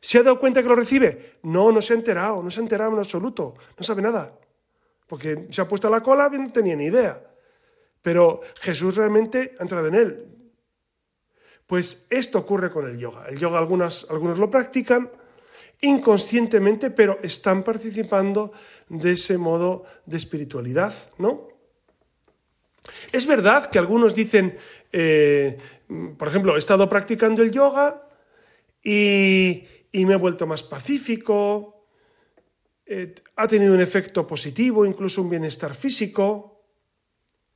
¿Se 0.00 0.18
ha 0.18 0.22
dado 0.22 0.38
cuenta 0.38 0.62
que 0.62 0.68
lo 0.68 0.74
recibe? 0.74 1.38
No, 1.42 1.72
no 1.72 1.80
se 1.80 1.94
ha 1.94 1.96
enterado, 1.96 2.42
no 2.42 2.50
se 2.50 2.60
ha 2.60 2.62
enterado 2.62 2.92
en 2.92 2.98
absoluto, 2.98 3.54
no 3.76 3.84
sabe 3.84 4.02
nada. 4.02 4.38
porque 5.06 5.46
se 5.50 5.62
ha 5.62 5.68
puesto 5.68 5.88
a 5.88 5.90
la 5.90 6.02
cola 6.02 6.30
y 6.32 6.38
no 6.38 6.52
tenía 6.52 6.76
ni 6.76 6.84
idea. 6.84 7.24
Pero 8.02 8.42
Jesús 8.60 8.94
realmente 8.94 9.54
ha 9.58 9.62
entrado 9.62 9.86
en 9.88 9.94
él. 9.94 10.38
Pues 11.66 12.06
esto 12.10 12.38
ocurre 12.38 12.70
con 12.70 12.86
el 12.88 12.98
yoga. 12.98 13.26
El 13.28 13.38
yoga 13.38 13.58
algunos 13.58 14.06
lo 14.10 14.50
practican 14.50 15.10
inconscientemente, 15.80 16.90
pero 16.90 17.18
están 17.22 17.62
participando 17.62 18.52
de 18.88 19.12
ese 19.12 19.38
modo 19.38 19.84
de 20.06 20.16
espiritualidad, 20.16 20.94
¿no? 21.18 21.48
Es 23.12 23.26
verdad 23.26 23.70
que 23.70 23.78
algunos 23.78 24.14
dicen, 24.14 24.56
eh, 24.92 25.58
por 26.16 26.28
ejemplo, 26.28 26.56
he 26.56 26.58
estado 26.58 26.88
practicando 26.88 27.42
el 27.42 27.50
yoga 27.50 28.08
y, 28.82 29.64
me 29.92 30.14
he 30.14 30.16
vuelto 30.16 30.46
más 30.46 30.62
pacífico, 30.62 31.86
eh, 32.86 33.14
ha 33.36 33.46
tenido 33.46 33.74
un 33.74 33.80
efecto 33.80 34.26
positivo, 34.26 34.86
incluso 34.86 35.22
un 35.22 35.30
bienestar 35.30 35.74
físico, 35.74 36.57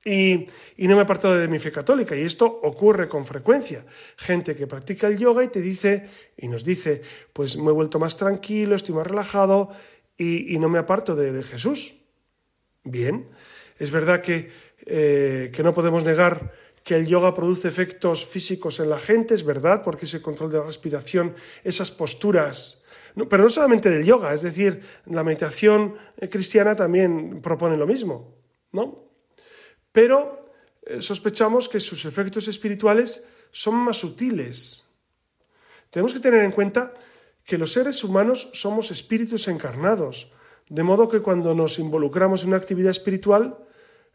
y, 0.05 0.47
no 0.79 0.95
me 0.95 1.01
he 1.01 1.05
apartado 1.05 1.37
de 1.37 1.49
mi 1.49 1.59
fe 1.59 1.71
católica. 1.71 2.17
Y 2.17 2.23
esto 2.23 2.47
ocurre 2.47 3.09
con 3.09 3.25
frecuencia. 3.25 3.85
Gente 4.17 4.55
que 4.55 4.67
practica 4.67 5.07
el 5.07 5.19
yoga 5.19 5.45
y 5.45 5.49
te 5.49 5.61
dice, 5.61 6.09
y 6.37 6.49
nos 6.49 6.65
dice, 6.65 7.03
pues 7.33 7.57
me 7.57 7.71
he 7.71 7.73
vuelto 7.73 7.99
más 7.99 8.17
tranquilo, 8.17 8.75
estoy 8.75 8.95
más 8.95 9.07
relajado 9.07 9.71
y, 10.17 10.59
no 10.59 10.69
me 10.69 10.79
aparto 10.79 11.15
de, 11.15 11.43
Jesús. 11.43 11.97
Bien, 12.85 13.29
es 13.79 13.91
verdad 13.91 14.23
que, 14.23 14.51
eh, 14.87 15.53
que 15.55 15.63
no 15.63 15.73
podemos 15.73 16.05
negar 16.05 16.53
que 16.83 16.97
el 16.97 17.07
yoga 17.07 17.33
produce 17.33 17.69
efectos 17.69 18.27
físicos 18.27 18.81
en 18.81 18.91
la 18.91 18.99
gente, 18.99 19.35
es 19.35 19.45
verdad, 19.45 19.83
porque 19.85 20.07
ese 20.07 20.21
control 20.21 20.51
de 20.51 20.59
la 20.59 20.65
respiración, 20.65 21.37
esas 21.63 21.93
posturas, 21.93 22.83
pero 23.31 23.45
no 23.45 23.51
solamente 23.51 23.89
del 23.89 24.05
yoga, 24.05 24.35
es 24.35 24.43
decir, 24.43 24.83
la 25.07 25.23
meditación 25.23 25.95
cristiana 26.29 26.75
también 26.75 27.41
propone 27.41 27.77
lo 27.77 27.87
mismo, 27.87 28.35
¿no? 28.73 29.12
Pero 29.93 30.51
eh, 30.83 31.01
sospechamos 31.03 31.69
que 31.69 31.79
sus 31.81 32.05
efectos 32.05 32.49
espirituales 32.49 33.27
son 33.51 33.77
más 33.77 33.99
sutiles. 33.99 34.89
Tenemos 35.91 36.13
que 36.13 36.21
tener 36.21 36.43
en 36.43 36.51
cuenta 36.51 36.93
que 37.45 37.59
los 37.59 37.73
seres 37.73 38.03
humanos 38.03 38.51
somos 38.55 38.91
espíritus 38.91 39.49
encarnados, 39.49 40.33
de 40.69 40.83
modo 40.83 41.09
que 41.09 41.21
cuando 41.21 41.55
nos 41.55 41.79
involucramos 41.79 42.43
en 42.43 42.49
una 42.49 42.57
actividad 42.57 42.91
espiritual, 42.91 43.59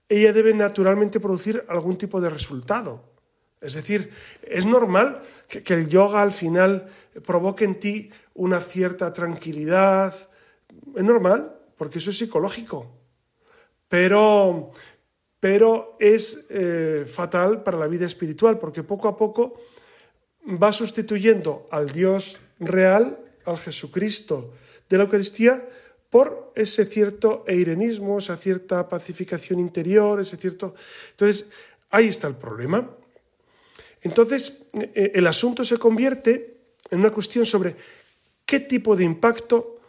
ella 0.10 0.34
debe 0.34 0.54
naturalmente 0.54 1.20
producir 1.20 1.64
algún 1.68 1.98
tipo 1.98 2.20
de 2.20 2.30
resultado. 2.30 3.14
Es 3.62 3.74
decir, 3.74 4.12
es 4.44 4.66
normal 4.66 5.22
que, 5.48 5.62
que 5.62 5.74
el 5.74 5.90
yoga 5.90 6.22
al 6.22 6.32
final 6.32 6.88
provoque 7.26 7.66
en 7.66 7.80
ti 7.80 8.10
una 8.34 8.60
cierta 8.62 9.12
tranquilidad. 9.12 10.16
Es 10.96 11.04
normal, 11.04 11.60
porque 11.78 12.00
eso 12.00 12.12
es 12.12 12.18
psicológico. 12.18 12.98
Pero, 13.88 14.72
pero 15.40 15.96
es 16.00 16.48
eh, 16.50 17.06
fatal 17.08 17.64
para 17.64 17.78
la 17.78 17.88
vida 17.88 18.06
espiritual, 18.06 18.58
porque 18.58 18.84
poco 18.84 19.08
a 19.08 19.18
poco 19.18 19.56
va 20.48 20.72
sustituyendo 20.72 21.68
al 21.72 21.92
Dios 21.92 22.40
real, 22.60 23.20
al 23.46 23.58
Jesucristo 23.58 24.54
de 24.90 24.98
la 24.98 25.04
Eucaristía, 25.04 25.68
por 26.10 26.54
ese 26.56 26.86
cierto 26.86 27.44
eirenismo, 27.48 28.18
esa 28.18 28.38
cierta 28.38 28.88
pacificación 28.88 29.60
interior, 29.60 30.20
ese 30.22 30.38
cierto... 30.38 30.74
Entonces, 31.12 31.50
ahí 31.90 32.08
está 32.08 32.28
el 32.28 32.36
problema. 32.36 32.90
Entonces, 34.02 34.66
eh, 34.74 35.12
el 35.16 35.28
asunto 35.28 35.66
se 35.66 35.78
convierte 35.78 36.58
en 36.90 37.00
una 37.00 37.12
cuestión 37.12 37.46
sobre 37.46 37.76
qué 38.46 38.62
tipo 38.62 38.96
de 38.96 39.04
impacto 39.04 39.82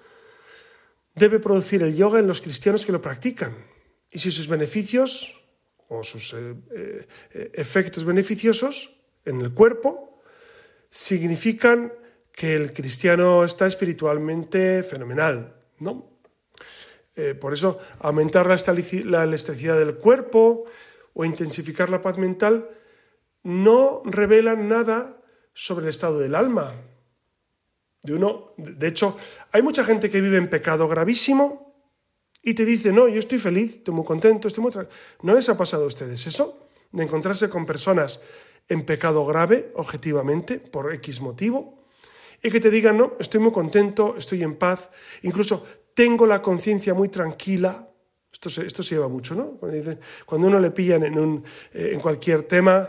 debe 1.15 1.39
producir 1.39 1.83
el 1.83 1.95
yoga 1.95 2.19
en 2.19 2.27
los 2.27 2.41
cristianos 2.41 2.85
que 2.85 2.93
lo 2.93 3.01
practican 3.01 3.78
y 4.11 4.19
si 4.19 4.31
sus 4.31 4.49
beneficios 4.49 5.41
o 5.89 6.03
sus 6.03 6.33
eh, 6.35 6.55
eh, 6.71 7.51
efectos 7.55 8.05
beneficiosos 8.05 9.01
en 9.25 9.41
el 9.41 9.53
cuerpo 9.53 10.21
significan 10.91 11.93
que 12.33 12.55
el 12.55 12.73
cristiano 12.73 13.45
está 13.45 13.67
espiritualmente 13.67 14.83
fenomenal, 14.83 15.57
¿no? 15.81 16.19
Eh, 17.17 17.35
por 17.35 17.53
eso, 17.53 17.81
aumentar 17.99 18.47
la, 18.47 18.57
la 19.05 19.25
elasticidad 19.25 19.77
del 19.77 19.97
cuerpo 19.97 20.65
o 21.15 21.25
intensificar 21.25 21.91
la 21.91 22.01
paz 22.01 22.17
mental 22.17 22.71
no 23.43 24.03
revelan 24.05 24.69
nada 24.69 25.21
sobre 25.53 25.87
el 25.87 25.91
estado 25.91 26.21
del 26.21 26.37
alma. 26.37 26.75
De, 28.05 28.15
uno, 28.15 28.55
de 28.57 28.87
hecho, 28.87 29.19
hay 29.51 29.63
mucha 29.63 29.83
gente 29.83 30.11
que 30.11 30.21
vive 30.21 30.37
en 30.37 30.49
pecado 30.49 30.87
gravísimo 30.87 31.68
y 32.49 32.55
te 32.55 32.65
dice, 32.65 32.93
no, 32.93 33.09
yo 33.09 33.19
estoy 33.19 33.39
feliz, 33.39 33.77
estoy 33.77 33.93
muy 33.93 34.07
contento, 34.07 34.49
estoy 34.49 34.63
muy 34.63 34.73
¿No 35.21 35.35
les 35.35 35.51
ha 35.51 35.59
pasado 35.59 35.85
a 35.85 35.87
ustedes 35.87 36.27
eso? 36.27 36.69
De 36.91 37.03
encontrarse 37.03 37.51
con 37.51 37.67
personas 37.67 38.23
en 38.71 38.87
pecado 38.87 39.27
grave, 39.27 39.71
objetivamente, 39.75 40.59
por 40.59 40.91
X 40.95 41.21
motivo, 41.21 41.85
y 42.43 42.51
que 42.51 42.59
te 42.59 42.71
digan, 42.71 42.97
no, 42.97 43.13
estoy 43.21 43.41
muy 43.41 43.53
contento, 43.53 44.15
estoy 44.17 44.43
en 44.43 44.57
paz, 44.57 44.89
incluso 45.23 45.63
tengo 45.93 46.27
la 46.27 46.41
conciencia 46.41 46.95
muy 46.95 47.11
tranquila. 47.11 47.87
Esto 48.33 48.49
se, 48.49 48.65
esto 48.65 48.83
se 48.83 48.95
lleva 48.95 49.09
mucho, 49.09 49.35
¿no? 49.35 49.59
Cuando, 50.25 50.47
uno 50.47 50.59
le 50.59 50.71
pillan 50.71 51.05
en, 51.05 51.19
un, 51.19 51.45
eh, 51.75 51.91
en 51.93 52.01
cualquier 52.01 52.45
tema 52.45 52.89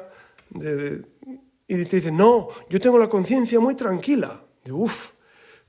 y 1.67 1.85
te 1.85 1.95
dicen, 1.97 2.15
no, 2.15 2.47
yo 2.69 2.79
tengo 2.79 2.97
la 2.97 3.09
conciencia 3.09 3.59
muy 3.59 3.75
tranquila. 3.75 4.41
De, 4.63 4.71
uff, 4.71 5.11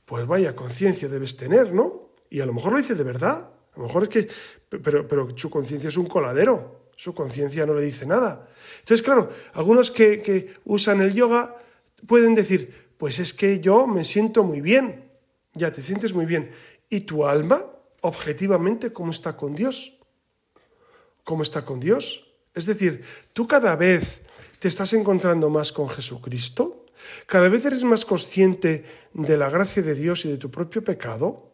pues 0.05 0.27
vaya 0.27 0.55
conciencia 0.55 1.09
debes 1.09 1.37
tener, 1.37 1.73
¿no? 1.73 2.13
Y 2.31 2.39
a 2.39 2.47
lo 2.47 2.53
mejor 2.53 2.73
lo 2.73 2.79
dice 2.79 2.95
de 2.95 3.05
verdad. 3.05 3.51
Lo 3.81 3.87
mejor 3.87 4.03
es 4.03 4.09
que, 4.11 4.29
pero, 4.69 5.09
pero 5.09 5.29
su 5.37 5.49
conciencia 5.49 5.89
es 5.89 5.97
un 5.97 6.07
coladero, 6.07 6.91
su 6.95 7.15
conciencia 7.15 7.65
no 7.65 7.73
le 7.73 7.83
dice 7.83 8.05
nada. 8.05 8.47
Entonces, 8.81 9.03
claro, 9.03 9.31
algunos 9.55 9.91
que, 9.91 10.21
que 10.21 10.53
usan 10.65 11.01
el 11.01 11.15
yoga 11.15 11.57
pueden 12.07 12.35
decir, 12.35 12.91
pues 12.99 13.19
es 13.19 13.33
que 13.33 13.59
yo 13.61 13.87
me 13.87 14.05
siento 14.05 14.45
muy 14.45 14.61
bien, 14.61 15.11
ya 15.55 15.73
te 15.73 15.83
sientes 15.83 16.13
muy 16.13 16.27
bien. 16.27 16.51
¿Y 16.91 17.01
tu 17.01 17.25
alma, 17.25 17.65
objetivamente, 18.03 18.93
cómo 18.93 19.13
está 19.13 19.35
con 19.35 19.55
Dios? 19.55 19.99
¿Cómo 21.25 21.43
está 21.43 21.65
con 21.65 21.81
Dios? 21.81 22.35
Es 22.55 22.67
decir, 22.67 23.03
tú 23.33 23.47
cada 23.47 23.77
vez 23.77 24.21
te 24.59 24.69
estás 24.69 24.93
encontrando 24.93 25.49
más 25.49 25.73
con 25.73 25.89
Jesucristo, 25.89 26.85
cada 27.25 27.49
vez 27.49 27.65
eres 27.65 27.83
más 27.83 28.05
consciente 28.05 28.85
de 29.15 29.39
la 29.39 29.49
gracia 29.49 29.83
de 29.83 29.95
Dios 29.95 30.27
y 30.27 30.31
de 30.31 30.37
tu 30.37 30.51
propio 30.51 30.85
pecado. 30.85 31.50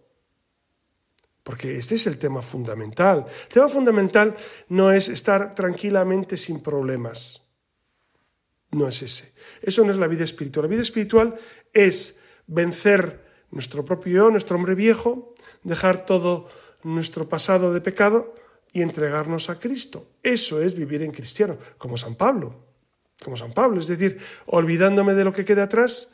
Porque 1.47 1.77
este 1.77 1.95
es 1.95 2.09
el 2.09 2.19
tema 2.19 2.43
fundamental. 2.43 3.25
El 3.45 3.55
tema 3.55 3.69
fundamental 3.69 4.35
no 4.69 4.91
es 4.91 5.09
estar 5.09 5.55
tranquilamente 5.55 6.37
sin 6.37 6.61
problemas. 6.61 7.53
No 8.73 8.89
es 8.89 9.01
ese. 9.03 9.33
Eso 9.63 9.85
no 9.85 9.93
es 9.93 9.99
la 9.99 10.09
vida 10.09 10.25
espiritual. 10.25 10.65
La 10.65 10.71
vida 10.71 10.83
espiritual 10.83 11.37
es 11.73 12.19
vencer 12.49 13.25
nuestro 13.53 13.85
propio 13.85 14.25
yo, 14.25 14.31
nuestro 14.33 14.57
hombre 14.57 14.75
viejo, 14.75 15.37
dejar 15.63 16.05
todo 16.05 16.49
nuestro 16.83 17.29
pasado 17.29 17.73
de 17.73 17.81
pecado 17.81 18.35
y 18.73 18.83
entregarnos 18.83 19.49
a 19.49 19.61
Cristo. 19.61 20.09
Eso 20.25 20.61
es 20.61 20.75
vivir 20.75 21.01
en 21.03 21.13
cristiano, 21.13 21.59
como 21.79 21.97
San 21.97 22.17
Pablo. 22.17 22.57
Como 23.23 23.37
San 23.37 23.53
Pablo, 23.53 23.79
es 23.79 23.87
decir, 23.87 24.19
olvidándome 24.47 25.15
de 25.15 25.23
lo 25.23 25.33
que 25.33 25.45
queda 25.45 25.63
atrás, 25.63 26.11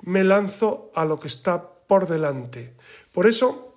me 0.00 0.24
lanzo 0.24 0.90
a 0.96 1.04
lo 1.04 1.20
que 1.20 1.28
está 1.28 1.70
por 1.86 2.08
delante. 2.08 2.74
Por 3.12 3.28
eso 3.28 3.71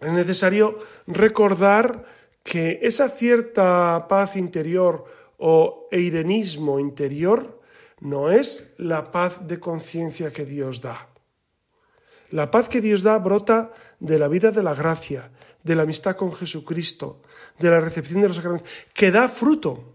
es 0.00 0.12
necesario 0.12 0.78
recordar 1.06 2.04
que 2.42 2.78
esa 2.82 3.08
cierta 3.08 4.06
paz 4.08 4.36
interior 4.36 5.04
o 5.38 5.88
eirenismo 5.90 6.78
interior 6.78 7.60
no 8.00 8.30
es 8.30 8.74
la 8.78 9.10
paz 9.10 9.46
de 9.46 9.58
conciencia 9.58 10.32
que 10.32 10.44
Dios 10.44 10.80
da. 10.80 11.08
La 12.30 12.50
paz 12.50 12.68
que 12.68 12.80
Dios 12.80 13.02
da 13.02 13.18
brota 13.18 13.72
de 13.98 14.18
la 14.18 14.28
vida 14.28 14.50
de 14.50 14.62
la 14.62 14.74
gracia, 14.74 15.32
de 15.62 15.74
la 15.74 15.82
amistad 15.82 16.16
con 16.16 16.32
Jesucristo, 16.32 17.22
de 17.58 17.70
la 17.70 17.80
recepción 17.80 18.22
de 18.22 18.28
los 18.28 18.36
sacramentos, 18.36 18.70
que 18.94 19.10
da 19.10 19.28
fruto. 19.28 19.94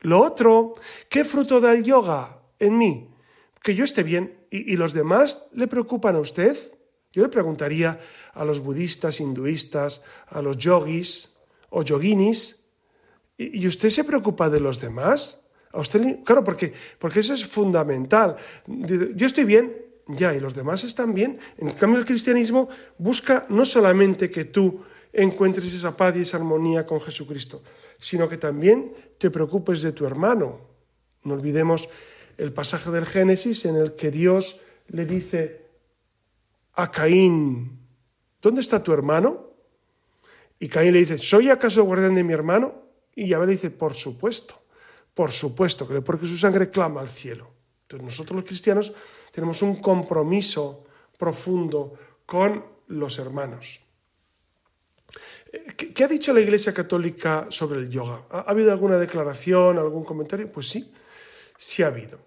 Lo 0.00 0.20
otro, 0.20 0.74
¿qué 1.08 1.24
fruto 1.24 1.60
da 1.60 1.72
el 1.72 1.84
yoga 1.84 2.38
en 2.58 2.76
mí? 2.76 3.08
Que 3.62 3.74
yo 3.74 3.84
esté 3.84 4.02
bien 4.02 4.38
y, 4.50 4.72
y 4.72 4.76
los 4.76 4.92
demás 4.92 5.48
le 5.52 5.66
preocupan 5.66 6.16
a 6.16 6.20
usted. 6.20 6.56
Yo 7.12 7.22
le 7.22 7.28
preguntaría 7.28 7.98
a 8.34 8.44
los 8.44 8.60
budistas, 8.60 9.20
hinduistas, 9.20 10.02
a 10.26 10.42
los 10.42 10.56
yogis 10.58 11.36
o 11.70 11.82
yoginis, 11.82 12.64
¿y 13.36 13.66
usted 13.66 13.90
se 13.90 14.04
preocupa 14.04 14.50
de 14.50 14.60
los 14.60 14.80
demás? 14.80 15.42
¿A 15.72 15.80
usted, 15.80 16.24
claro, 16.24 16.44
porque, 16.44 16.72
porque 16.98 17.20
eso 17.20 17.34
es 17.34 17.46
fundamental. 17.46 18.36
Yo 18.66 19.26
estoy 19.26 19.44
bien, 19.44 19.74
ya, 20.08 20.34
y 20.34 20.40
los 20.40 20.54
demás 20.54 20.84
están 20.84 21.12
bien. 21.14 21.38
En 21.58 21.70
cambio, 21.72 21.98
el 21.98 22.06
cristianismo 22.06 22.68
busca 22.96 23.44
no 23.48 23.64
solamente 23.64 24.30
que 24.30 24.46
tú 24.46 24.82
encuentres 25.12 25.72
esa 25.72 25.96
paz 25.96 26.16
y 26.16 26.20
esa 26.20 26.38
armonía 26.38 26.86
con 26.86 27.00
Jesucristo, 27.00 27.62
sino 27.98 28.28
que 28.28 28.38
también 28.38 28.92
te 29.18 29.30
preocupes 29.30 29.82
de 29.82 29.92
tu 29.92 30.06
hermano. 30.06 30.60
No 31.24 31.34
olvidemos 31.34 31.88
el 32.38 32.52
pasaje 32.52 32.90
del 32.90 33.04
Génesis 33.04 33.64
en 33.64 33.76
el 33.76 33.94
que 33.94 34.10
Dios 34.10 34.60
le 34.88 35.04
dice 35.04 35.67
a 36.78 36.92
Caín, 36.92 37.76
¿dónde 38.40 38.60
está 38.60 38.80
tu 38.80 38.92
hermano? 38.92 39.50
Y 40.60 40.68
Caín 40.68 40.92
le 40.92 41.00
dice, 41.00 41.18
¿soy 41.18 41.50
acaso 41.50 41.80
el 41.80 41.86
guardián 41.86 42.14
de 42.14 42.22
mi 42.22 42.32
hermano? 42.32 42.72
Y 43.16 43.26
Yahvé 43.26 43.46
le 43.46 43.52
dice, 43.52 43.70
por 43.72 43.94
supuesto, 43.94 44.62
por 45.12 45.32
supuesto, 45.32 45.88
porque 46.04 46.28
su 46.28 46.36
sangre 46.36 46.70
clama 46.70 47.00
al 47.00 47.08
cielo. 47.08 47.50
Entonces 47.82 48.04
nosotros 48.04 48.36
los 48.36 48.44
cristianos 48.44 48.92
tenemos 49.32 49.60
un 49.62 49.80
compromiso 49.82 50.84
profundo 51.18 51.94
con 52.24 52.64
los 52.86 53.18
hermanos. 53.18 53.82
¿Qué 55.76 56.04
ha 56.04 56.08
dicho 56.08 56.32
la 56.32 56.40
Iglesia 56.40 56.72
Católica 56.72 57.46
sobre 57.48 57.80
el 57.80 57.90
yoga? 57.90 58.22
¿Ha 58.30 58.50
habido 58.50 58.70
alguna 58.70 58.98
declaración, 58.98 59.78
algún 59.78 60.04
comentario? 60.04 60.52
Pues 60.52 60.68
sí, 60.68 60.94
sí 61.56 61.82
ha 61.82 61.88
habido. 61.88 62.20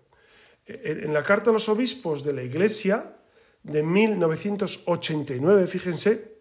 En 0.66 1.14
la 1.14 1.24
Carta 1.24 1.52
a 1.52 1.54
los 1.54 1.70
Obispos 1.70 2.22
de 2.26 2.34
la 2.34 2.44
Iglesia 2.44 3.16
de 3.64 3.84
1989, 3.84 5.68
fíjense, 5.68 6.32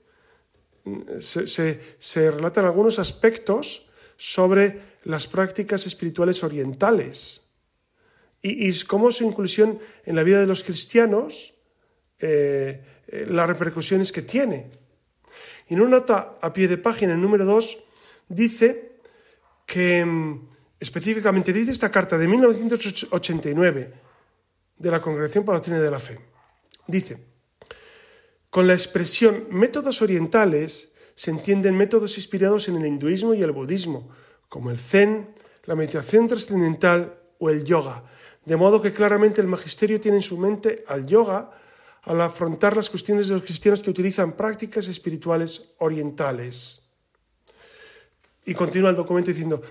se, 1.21 2.31
relatan 2.31 2.65
algunos 2.65 2.99
aspectos 2.99 3.91
sobre 4.17 4.81
las 5.05 5.27
prácticas 5.27 5.87
espirituales 5.87 6.43
orientales 6.45 7.47
y, 8.43 8.73
cómo 8.85 9.13
su 9.13 9.25
inclusión 9.25 9.79
en 10.05 10.17
la 10.17 10.23
vida 10.23 10.41
de 10.41 10.47
los 10.47 10.63
cristianos, 10.63 11.55
eh, 12.19 12.83
eh, 13.07 13.27
las 13.29 13.49
repercusiones 13.49 14.13
que 14.13 14.23
tiene. 14.23 14.71
Y 15.69 15.75
en 15.75 15.83
una 15.83 15.99
nota 15.99 16.39
a 16.41 16.53
pie 16.53 16.69
de 16.69 16.79
página, 16.79 17.13
el 17.13 17.21
número 17.21 17.45
2, 17.45 17.79
dice 18.29 18.93
que 19.67 20.05
mm, 20.05 20.49
específicamente 20.81 21.53
dice 21.53 21.71
esta 21.71 21.91
carta 21.91 22.17
de 22.17 22.27
1989 22.27 23.93
de 24.79 24.91
la 24.91 25.03
Congregación 25.03 25.45
para 25.45 25.57
la 25.57 25.59
Doctrina 25.59 25.81
de 25.81 25.91
la 25.91 25.99
Fe. 25.99 26.30
Dice, 26.91 27.19
con 28.51 28.67
la 28.67 28.75
expresión 28.75 29.47
métodos 29.51 30.03
orientales 30.03 30.93
se 31.15 31.31
entienden 31.31 31.77
métodos 31.77 32.17
inspirados 32.17 32.69
en 32.69 32.77
el 32.77 32.87
hinduismo 32.87 33.35
y 33.35 33.43
el 33.43 33.53
budismo, 33.53 34.09
como 34.49 34.71
el 34.71 34.79
zen, 34.79 35.31
la 35.65 35.77
meditación 35.77 36.27
trascendental 36.27 37.21
o 37.39 37.51
el 37.51 37.63
yoga, 37.63 38.05
de 38.45 38.57
modo 38.57 38.83
que 38.83 38.93
claramente 38.93 39.41
el 39.41 39.47
magisterio 39.47 40.01
tiene 40.01 40.17
en 40.17 40.23
su 40.23 40.37
mente 40.37 40.85
al 40.89 41.07
yoga 41.07 41.53
al 42.03 42.21
afrontar 42.23 42.77
las 42.77 42.89
cuestiones 42.89 43.29
de 43.29 43.35
los 43.35 43.45
cristianos 43.45 43.81
que 43.81 43.91
utilizan 43.91 44.33
prácticas 44.33 44.89
espirituales 44.89 45.75
orientales. 45.79 46.91
Y 48.47 48.55
continúa 48.55 48.91
el 48.91 48.97
documento 48.97 49.31
diciendo, 49.31 49.63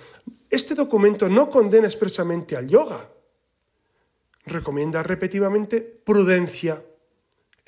este 0.49 0.75
documento 0.75 1.27
no 1.27 1.49
condena 1.49 1.87
expresamente 1.87 2.55
al 2.55 2.67
yoga, 2.67 3.09
recomienda 4.45 5.03
repetidamente 5.03 5.81
prudencia 5.81 6.83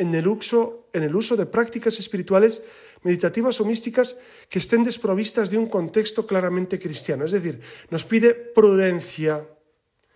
en 0.01 0.15
el, 0.15 0.27
uso, 0.27 0.89
en 0.93 1.03
el 1.03 1.15
uso 1.15 1.37
de 1.37 1.45
prácticas 1.45 1.99
espirituales 1.99 2.63
meditativas 3.05 3.61
o 3.61 3.65
místicas 3.69 4.17
que 4.49 4.57
estén 4.57 4.81
desprovistas 4.81 5.53
de 5.53 5.61
un 5.61 5.69
contexto 5.69 6.25
claramente 6.25 6.81
cristiano. 6.81 7.23
Es 7.23 7.31
decir, 7.37 7.61
nos 7.93 8.01
pide 8.01 8.33
prudencia. 8.33 9.45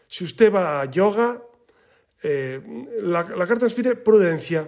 Si 0.10 0.26
usted 0.26 0.50
va 0.50 0.82
a 0.82 0.90
yoga, 0.90 1.38
eh, 2.24 2.58
la, 3.06 3.46
carta 3.46 3.70
nos 3.70 3.78
pide 3.78 3.94
prudencia, 3.94 4.66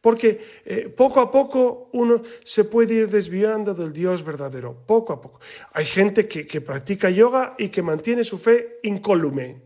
porque 0.00 0.38
eh, 0.64 0.86
poco 0.88 1.18
a 1.18 1.34
poco 1.34 1.90
uno 1.98 2.22
se 2.44 2.62
puede 2.62 2.94
ir 2.94 3.08
desviando 3.10 3.74
del 3.74 3.92
Dios 3.92 4.22
verdadero, 4.22 4.86
poco 4.86 5.12
a 5.12 5.20
poco. 5.20 5.40
Hay 5.74 5.84
gente 5.84 6.28
que, 6.28 6.46
que 6.46 6.60
practica 6.60 7.10
yoga 7.10 7.56
y 7.58 7.70
que 7.70 7.82
mantiene 7.82 8.22
su 8.22 8.38
fe 8.38 8.78
incólume, 8.84 9.62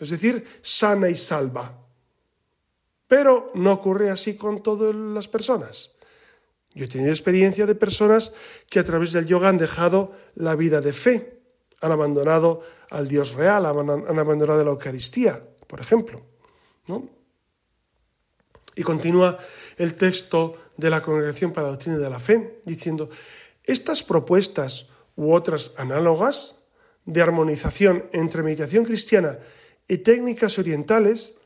es 0.00 0.10
decir, 0.10 0.42
sana 0.60 1.08
y 1.08 1.14
salva. 1.14 1.79
Pero 3.10 3.50
no 3.54 3.72
ocurre 3.72 4.08
así 4.08 4.36
con 4.36 4.62
todas 4.62 4.94
las 4.94 5.26
personas. 5.26 5.90
Yo 6.74 6.84
he 6.84 6.88
tenido 6.88 7.10
experiencia 7.10 7.66
de 7.66 7.74
personas 7.74 8.32
que 8.68 8.78
a 8.78 8.84
través 8.84 9.10
del 9.10 9.26
yoga 9.26 9.48
han 9.48 9.58
dejado 9.58 10.12
la 10.36 10.54
vida 10.54 10.80
de 10.80 10.92
fe, 10.92 11.42
han 11.80 11.90
abandonado 11.90 12.62
al 12.88 13.08
Dios 13.08 13.34
real, 13.34 13.66
han 13.66 14.16
abandonado 14.16 14.62
la 14.62 14.70
Eucaristía, 14.70 15.42
por 15.66 15.80
ejemplo. 15.80 16.22
Y 18.76 18.84
continúa 18.84 19.38
el 19.76 19.96
texto 19.96 20.70
de 20.76 20.90
la 20.90 21.02
Congregación 21.02 21.52
para 21.52 21.66
la 21.66 21.72
Doctrina 21.72 21.98
de 21.98 22.10
la 22.10 22.20
Fe 22.20 22.60
diciendo, 22.64 23.10
estas 23.64 24.04
propuestas 24.04 24.88
u 25.16 25.34
otras 25.34 25.74
análogas 25.78 26.62
de 27.06 27.22
armonización 27.22 28.04
entre 28.12 28.44
meditación 28.44 28.84
cristiana 28.84 29.40
y 29.88 29.98
técnicas 29.98 30.60
orientales 30.60 31.39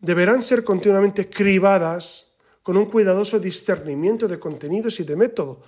deberán 0.00 0.42
ser 0.42 0.64
continuamente 0.64 1.28
cribadas 1.28 2.32
con 2.62 2.76
un 2.76 2.86
cuidadoso 2.86 3.38
discernimiento 3.38 4.28
de 4.28 4.38
contenidos 4.38 5.00
y 5.00 5.04
de 5.04 5.16
método 5.16 5.62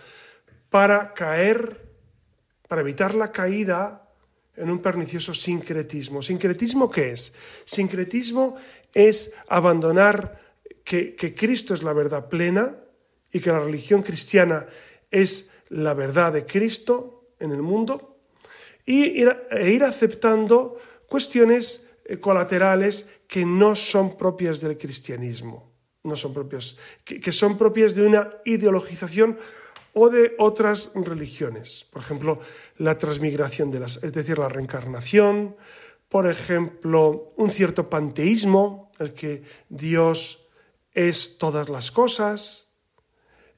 para 0.70 1.12
caer, 1.12 1.88
para 2.68 2.80
evitar 2.80 3.14
la 3.14 3.30
caída 3.30 4.08
en 4.56 4.70
un 4.70 4.80
pernicioso 4.80 5.34
sincretismo. 5.34 6.22
¿Sincretismo 6.22 6.90
qué 6.90 7.12
es? 7.12 7.32
Sincretismo 7.64 8.56
es 8.92 9.34
abandonar 9.48 10.40
que, 10.84 11.34
Cristo 11.36 11.74
es 11.74 11.82
la 11.82 11.92
verdad 11.92 12.28
plena 12.28 12.76
y 13.30 13.40
que 13.40 13.50
la 13.50 13.60
religión 13.60 14.02
cristiana 14.02 14.66
es 15.10 15.50
la 15.68 15.94
verdad 15.94 16.32
de 16.32 16.44
Cristo 16.44 17.28
en 17.38 17.52
el 17.52 17.62
mundo 17.62 18.18
y 18.84 19.20
ir, 19.20 19.34
e 19.50 19.70
ir 19.70 19.84
aceptando 19.84 20.78
cuestiones 21.08 21.86
colaterales 22.20 23.08
que 23.26 23.44
no 23.44 23.74
son 23.74 24.16
propias 24.16 24.60
del 24.60 24.76
cristianismo, 24.78 25.72
no 26.04 26.16
son 26.16 26.34
propias, 26.34 26.76
que 27.04 27.32
son 27.32 27.56
propias 27.56 27.94
de 27.94 28.06
una 28.06 28.30
ideologización 28.44 29.38
o 29.94 30.08
de 30.08 30.34
otras 30.38 30.92
religiones. 30.94 31.84
Por 31.90 32.02
ejemplo, 32.02 32.40
la 32.78 32.96
transmigración 32.96 33.70
de 33.70 33.80
las, 33.80 34.02
es 34.02 34.12
decir, 34.12 34.38
la 34.38 34.48
reencarnación, 34.48 35.56
por 36.08 36.26
ejemplo, 36.26 37.32
un 37.36 37.50
cierto 37.50 37.88
panteísmo, 37.88 38.92
el 38.98 39.14
que 39.14 39.42
Dios 39.68 40.48
es 40.92 41.38
todas 41.38 41.68
las 41.68 41.90
cosas, 41.90 42.68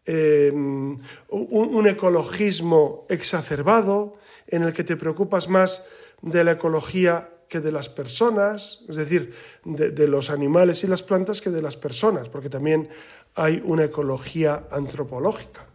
em, 0.07 0.99
un, 1.29 1.87
ecologismo 1.87 3.07
exacerbado, 3.09 4.19
en 4.47 4.63
el 4.63 4.73
que 4.73 4.85
te 4.85 4.97
preocupas 4.97 5.49
más 5.49 5.87
de 6.23 6.45
la 6.45 6.53
ecología 6.53 7.34
que 7.49 7.61
de 7.61 7.73
las 7.73 7.89
personas, 7.89 8.85
es 8.89 8.97
decir, 8.97 9.35
de, 9.65 10.09
los 10.09 10.31
animales 10.31 10.85
y 10.85 10.87
las 10.87 11.03
plantas 11.03 11.41
que 11.41 11.51
de 11.51 11.63
las 11.63 11.77
personas, 11.77 12.29
porque 12.29 12.51
también 12.51 12.89
hay 13.35 13.63
una 13.65 13.85
ecología 13.85 14.69
antropológica. 14.71 15.67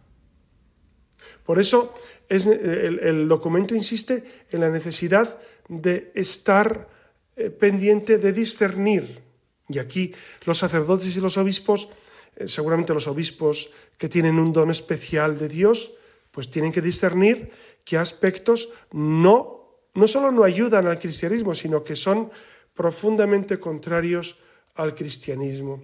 Por 1.44 1.58
eso 1.58 1.94
el, 2.28 3.28
documento 3.28 3.74
insiste 3.74 4.24
en 4.50 4.60
la 4.60 4.70
necesidad 4.70 5.38
de 5.68 6.12
estar 6.14 6.88
eh, 7.36 7.50
pendiente 7.50 8.18
de 8.18 8.32
discernir. 8.32 9.20
Y 9.68 9.78
aquí 9.78 10.12
los 10.44 10.58
sacerdotes 10.58 11.16
y 11.16 11.20
los 11.20 11.38
obispos, 11.38 11.88
eh, 12.36 12.48
seguramente 12.48 12.94
los 12.94 13.08
obispos 13.08 13.70
que 13.98 14.08
tienen 14.08 14.38
un 14.38 14.52
don 14.52 14.70
especial 14.70 15.38
de 15.38 15.48
Dios, 15.48 15.92
pues 16.30 16.50
tienen 16.50 16.72
que 16.72 16.80
discernir 16.80 17.50
qué 17.84 17.98
aspectos 17.98 18.70
no, 18.92 19.59
no 19.94 20.08
solo 20.08 20.30
no 20.30 20.44
ayudan 20.44 20.86
al 20.86 20.98
cristianismo, 20.98 21.54
sino 21.54 21.82
que 21.82 21.96
son 21.96 22.30
profundamente 22.74 23.58
contrarios 23.58 24.38
al 24.74 24.94
cristianismo. 24.94 25.82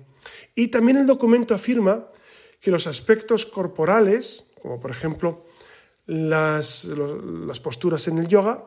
Y 0.55 0.69
también 0.69 0.99
el 0.99 1.07
documento 1.07 1.55
afirma 1.55 2.07
que 2.61 2.71
los 2.71 2.87
aspectos 2.87 3.47
corporales, 3.47 4.53
como 4.63 4.81
por 4.81 4.91
ejemplo 4.91 5.47
las, 6.07 6.87
posturas 7.63 8.09
en 8.09 8.19
el 8.19 8.29
yoga 8.29 8.65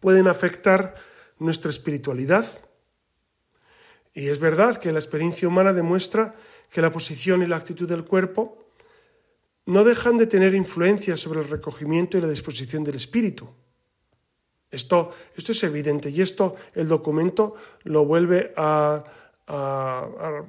pueden 0.00 0.28
afectar 0.28 0.94
nuestra 1.38 1.70
espiritualidad. 1.70 2.46
Y 4.14 4.28
es 4.28 4.38
verdad 4.38 4.78
que 4.78 4.92
la 4.92 4.98
experiencia 4.98 5.48
humana 5.48 5.72
demuestra 5.72 6.34
que 6.70 6.82
la 6.82 6.92
posición 6.92 7.42
y 7.42 7.46
la 7.46 7.56
actitud 7.56 7.88
del 7.88 8.04
cuerpo 8.04 8.64
no 9.66 9.84
dejan 9.84 10.16
de 10.16 10.26
tener 10.26 10.54
influencia 10.54 11.16
sobre 11.16 11.40
el 11.40 11.48
recogimiento 11.48 12.16
y 12.16 12.20
la 12.20 12.28
disposición 12.28 12.84
del 12.84 12.96
espíritu. 12.96 13.48
Esto, 14.70 15.14
esto 15.34 15.52
es 15.52 15.62
evidente 15.62 16.10
y 16.10 16.20
esto 16.20 16.56
el 16.74 16.88
documento 16.88 17.54
lo 17.84 18.04
vuelve 18.04 18.52
a, 18.56 19.02
a, 19.46 20.42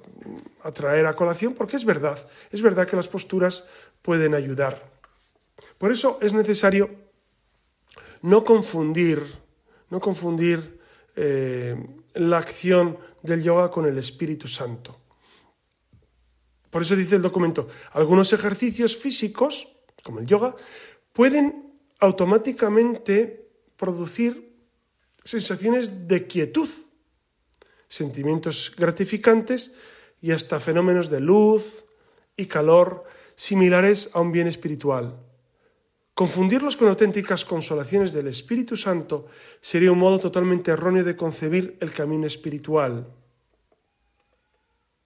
a 0.64 0.72
traer 0.72 1.06
a 1.06 1.16
colación 1.16 1.54
porque 1.54 1.78
es 1.78 1.86
verdad, 1.86 2.28
es 2.52 2.62
verdad 2.62 2.88
que 2.88 2.98
las 2.98 3.08
posturas 3.08 3.66
pueden 4.02 4.34
ayudar. 4.34 4.84
Por 5.78 5.92
eso 5.92 6.20
es 6.22 6.34
necesario 6.34 6.90
no 8.22 8.44
confundir, 8.44 9.24
no 9.90 10.00
confundir 10.00 10.80
eh, 11.16 11.76
la 12.16 12.38
acción 12.38 12.98
del 13.22 13.44
yoga 13.44 13.72
con 13.72 13.86
el 13.86 13.98
Espíritu 13.98 14.48
Santo. 14.48 15.00
Por 16.70 16.82
eso 16.82 16.96
dice 16.96 17.16
el 17.16 17.22
documento, 17.22 17.68
algunos 17.94 18.32
ejercicios 18.32 18.96
físicos, 18.96 19.68
como 20.04 20.20
el 20.20 20.26
yoga, 20.26 20.56
pueden 21.14 21.74
automáticamente 22.00 23.49
producir 23.80 24.54
sensaciones 25.24 26.08
de 26.08 26.28
quietud, 26.28 26.70
sentimientos 27.88 28.76
gratificantes 28.78 29.74
y 30.22 30.32
hasta 30.32 30.60
fenómenos 30.60 31.10
de 31.10 31.22
luz 31.22 31.86
y 32.38 32.46
calor 32.46 33.06
similares 33.36 34.12
a 34.14 34.20
un 34.20 34.32
bien 34.32 34.48
espiritual 34.48 35.18
Confundirlos 36.20 36.76
con 36.76 36.92
auténticas 36.92 37.48
consolaciones 37.48 38.12
del 38.12 38.28
Espíritu 38.28 38.76
Santo 38.76 39.32
sería 39.64 39.96
un 39.96 40.04
modo 40.04 40.20
totalmente 40.20 40.68
erróneo 40.68 41.08
de 41.08 41.16
concebir 41.16 41.78
el 41.80 41.96
camino 41.96 42.28
espiritual. 42.28 43.08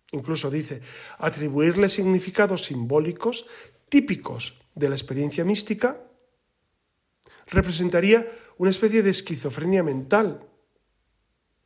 Incluso 0.09 0.49
dice, 0.49 0.81
atribuirle 1.19 1.85
significados 1.87 2.65
simbólicos 2.65 3.45
típicos 3.89 4.57
de 4.73 4.89
la 4.89 4.95
experiencia 4.95 5.45
mística 5.45 6.01
representaría 7.47 8.27
una 8.57 8.71
especie 8.71 9.01
de 9.01 9.09
esquizofrenia 9.09 9.83
mental. 9.83 10.45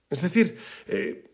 Es 0.09 0.21
decir, 0.21 0.57
eh, 0.88 1.32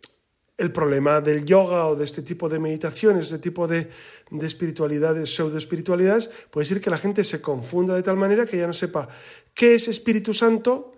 el 0.57 0.71
problema 0.71 1.21
del 1.21 1.45
yoga 1.45 1.87
o 1.87 1.95
de 1.95 2.05
este 2.05 2.21
tipo 2.21 2.47
de 2.47 2.59
meditaciones, 2.59 3.29
de 3.29 3.35
este 3.35 3.49
tipo 3.49 3.67
de, 3.67 3.89
de 4.29 4.47
espiritualidades, 4.47 5.33
pseudo-espiritualidades, 5.35 6.29
puede 6.51 6.65
ser 6.65 6.81
que 6.81 6.89
la 6.89 6.97
gente 6.97 7.23
se 7.23 7.41
confunda 7.41 7.95
de 7.95 8.03
tal 8.03 8.17
manera 8.17 8.45
que 8.45 8.57
ya 8.57 8.67
no 8.67 8.73
sepa 8.73 9.07
qué 9.53 9.75
es 9.75 9.87
Espíritu 9.87 10.33
Santo 10.33 10.93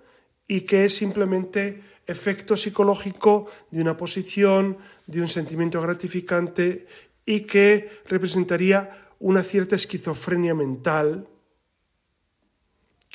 y 0.48 0.62
qué 0.62 0.86
es 0.86 0.96
simplemente 0.96 1.82
efecto 2.06 2.56
psicológico 2.56 3.48
de 3.72 3.82
una 3.82 3.98
posición, 3.98 4.78
de 5.08 5.22
un 5.22 5.28
sentimiento 5.28 5.82
gratificante 5.82 6.86
y 7.26 7.42
que 7.42 7.90
representaría 8.08 9.10
una 9.20 9.42
cierta 9.42 9.76
esquizofrenia 9.76 10.54
mental 10.54 11.28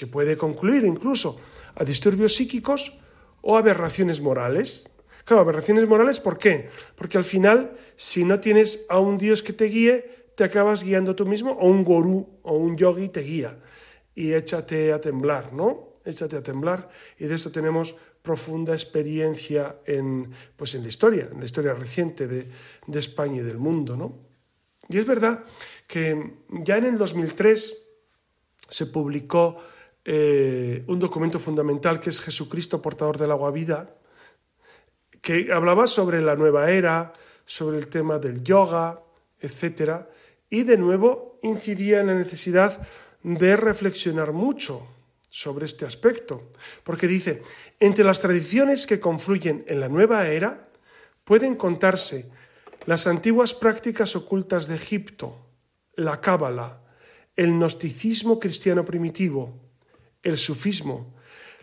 que 0.01 0.07
puede 0.07 0.39
concluir 0.39 0.87
incluso 0.87 1.39
a 1.75 1.85
disturbios 1.85 2.35
psíquicos 2.35 2.97
o 3.43 3.59
aberraciones 3.59 4.23
morales. 4.23 4.89
Claro, 5.27 5.43
aberraciones 5.43 5.87
morales, 5.87 6.19
¿por 6.21 6.39
qué? 6.39 6.71
Porque 6.97 7.19
al 7.19 7.25
final, 7.25 7.77
si 7.97 8.25
no 8.25 8.41
tienes 8.41 8.87
a 8.89 8.99
un 8.99 9.19
Dios 9.19 9.43
que 9.43 9.53
te 9.53 9.67
guíe, 9.67 10.33
te 10.37 10.45
acabas 10.45 10.85
guiando 10.85 11.15
tú 11.15 11.27
mismo, 11.27 11.53
o 11.53 11.69
un 11.69 11.85
gurú 11.85 12.41
o 12.41 12.57
un 12.57 12.79
yogi 12.79 13.11
te 13.11 13.21
guía. 13.21 13.59
Y 14.15 14.33
échate 14.33 14.95
a 14.95 15.03
temblar, 15.03 15.53
¿no? 15.53 16.01
Échate 16.07 16.37
a 16.37 16.43
temblar. 16.43 16.89
Y 17.19 17.27
de 17.27 17.35
esto 17.35 17.53
tenemos 17.53 17.95
profunda 18.23 18.73
experiencia 18.73 19.81
en, 19.85 20.33
pues 20.57 20.75
en 20.77 20.83
la 20.83 20.89
historia, 20.89 21.29
en 21.31 21.41
la 21.41 21.45
historia 21.45 21.75
reciente 21.75 22.27
de, 22.27 22.49
de 22.87 22.99
España 22.99 23.43
y 23.43 23.45
del 23.45 23.59
mundo, 23.59 23.99
¿no? 23.99 24.19
Y 24.89 24.97
es 24.97 25.05
verdad 25.05 25.45
que 25.87 26.37
ya 26.49 26.79
en 26.79 26.87
el 26.87 26.97
2003 26.97 27.87
se 28.71 28.87
publicó 28.87 29.59
eh, 30.05 30.85
un 30.87 30.99
documento 30.99 31.39
fundamental 31.39 32.01
que 32.01 32.11
es 32.11 32.21
Jesucristo, 32.21 32.81
portador 32.81 33.19
del 33.19 33.31
agua 33.31 33.51
vida, 33.51 33.95
que 35.21 35.53
hablaba 35.53 35.87
sobre 35.87 36.21
la 36.21 36.37
nueva 36.37 36.71
era, 36.71 37.13
sobre 37.45 37.79
el 37.79 37.89
tema 37.89 38.19
del 38.19 38.43
yoga, 38.43 39.03
etc. 39.41 40.07
Y 40.49 40.63
de 40.63 40.79
nuevo 40.79 41.39
incidía 41.43 42.01
en 42.01 42.07
la 42.07 42.15
necesidad 42.15 42.81
de 43.23 43.57
reflexionar 43.57 44.33
mucho 44.33 44.87
sobre 45.29 45.67
este 45.67 45.87
aspecto, 45.87 46.51
porque 46.83 47.07
dice, 47.07 47.43
entre 47.79 48.05
las 48.05 48.21
tradiciones 48.21 48.87
que 48.87 48.99
confluyen 48.99 49.65
en 49.69 49.81
la 49.81 49.89
nueva 49.89 50.27
era 50.27 50.69
pueden 51.25 51.55
contarse 51.55 52.31
las 52.87 53.07
antiguas 53.07 53.55
prácticas 53.55 54.17
ocultas 54.17 54.67
de 54.67 54.75
Egipto, 54.75 55.37
la 55.95 56.21
cábala, 56.21 56.83
el 57.37 57.53
gnosticismo 57.53 58.41
cristiano 58.41 58.85
primitivo, 58.85 59.70
el 60.23 60.39
sufismo, 60.39 61.15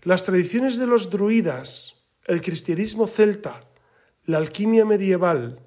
las 0.03 0.23
tradiciones 0.23 0.77
de 0.77 0.87
los 0.87 1.09
druidas, 1.09 2.03
el 2.25 2.41
cristianismo 2.41 3.07
celta, 3.07 3.63
la 4.25 4.37
alquimia 4.37 4.85
medieval, 4.85 5.59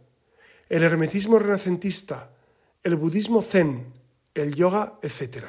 el 0.69 0.83
hermetismo 0.83 1.39
renacentista, 1.39 2.31
el 2.83 2.97
budismo 2.97 3.43
zen, 3.43 3.93
el 4.35 4.55
yoga, 4.55 4.99
etc. 5.03 5.47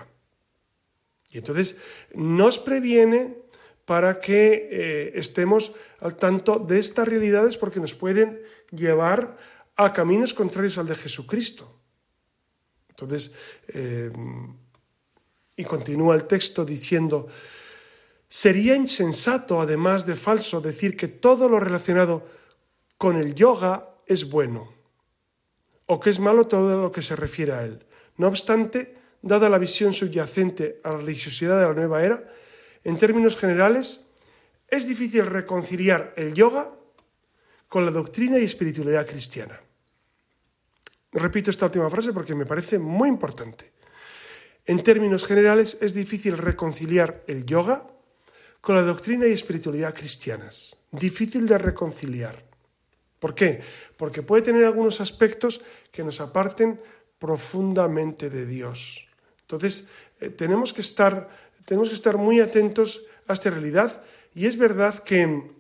Y 1.32 1.38
entonces 1.38 1.78
nos 2.14 2.60
previene 2.60 3.38
para 3.86 4.20
que 4.20 4.70
eh, 4.72 5.12
estemos 5.16 5.74
al 6.00 6.16
tanto 6.16 6.60
de 6.60 6.80
estas 6.80 7.08
realidades 7.08 7.58
porque 7.58 7.80
nos 7.80 7.96
pueden 7.96 8.42
llevar 8.72 9.38
a 9.76 9.94
caminos 9.94 10.34
contrarios 10.34 10.78
al 10.78 10.88
de 10.88 10.96
Jesucristo. 10.96 11.80
Entonces, 12.90 13.32
eh, 13.70 14.12
y 15.56 15.64
continúa 15.64 16.16
el 16.16 16.26
texto 16.26 16.66
diciendo, 16.66 17.28
Sería 18.32 18.76
insensato, 18.78 19.60
además 19.60 20.06
de 20.06 20.16
falso, 20.16 20.62
decir 20.62 20.96
que 20.96 21.10
todo 21.10 21.50
lo 21.50 21.60
relacionado 21.60 22.26
con 22.98 23.18
el 23.18 23.36
yoga 23.36 23.94
es 24.08 24.30
bueno, 24.30 24.72
o 25.86 26.00
que 26.00 26.12
es 26.12 26.20
malo 26.22 26.48
todo 26.48 26.82
lo 26.82 26.94
que 26.94 27.02
se 27.02 27.18
refiere 27.18 27.52
a 27.52 27.64
él. 27.64 27.86
No 28.16 28.28
obstante, 28.28 28.96
dada 29.22 29.50
la 29.50 29.58
visión 29.58 29.92
subyacente 29.92 30.80
a 30.86 30.92
la 30.92 30.98
religiosidad 31.00 31.60
de 31.60 31.68
la 31.68 31.74
nueva 31.74 32.06
era, 32.06 32.24
en 32.86 32.98
términos 32.98 33.36
generales, 33.36 34.08
es 34.70 34.88
difícil 34.88 35.26
reconciliar 35.26 36.14
el 36.16 36.34
yoga 36.34 36.72
con 37.68 37.84
la 37.84 37.92
doctrina 37.92 38.40
y 38.40 38.46
espiritualidad 38.46 39.06
cristiana. 39.06 39.60
Repito 41.12 41.52
esta 41.52 41.66
última 41.66 41.90
frase 41.90 42.14
porque 42.14 42.34
me 42.34 42.46
parece 42.46 42.80
muy 42.80 43.10
importante. 43.10 43.74
En 44.66 44.84
términos 44.84 45.26
generales, 45.26 45.78
es 45.82 45.94
difícil 45.94 46.38
reconciliar 46.38 47.24
el 47.28 47.46
yoga 47.46 47.88
con 48.62 48.76
la 48.76 48.84
doctrina 48.84 49.28
y 49.28 49.32
espiritualidad 49.32 49.96
cristianas. 49.96 50.78
Difícil 50.92 51.48
de 51.48 51.58
reconciliar. 51.58 52.44
¿Por 53.20 53.34
qué? 53.34 53.62
Porque 53.98 54.22
puede 54.22 54.44
tener 54.44 54.66
algunos 54.66 55.02
aspectos 55.02 55.62
que 55.92 56.04
nos 56.04 56.22
aparten 56.22 56.80
profundamente 57.18 58.30
de 58.30 58.46
Dios. 58.46 59.08
Entonces, 59.42 59.88
eh, 60.20 60.30
tenemos, 60.30 60.74
que 60.74 60.82
estar, 60.82 61.30
tenemos 61.66 61.90
que 61.90 61.96
estar 61.96 62.18
muy 62.18 62.40
atentos 62.40 63.04
a 63.28 63.34
esta 63.34 63.50
realidad 63.50 64.02
y 64.34 64.46
es 64.46 64.58
verdad 64.58 65.04
que, 65.04 65.52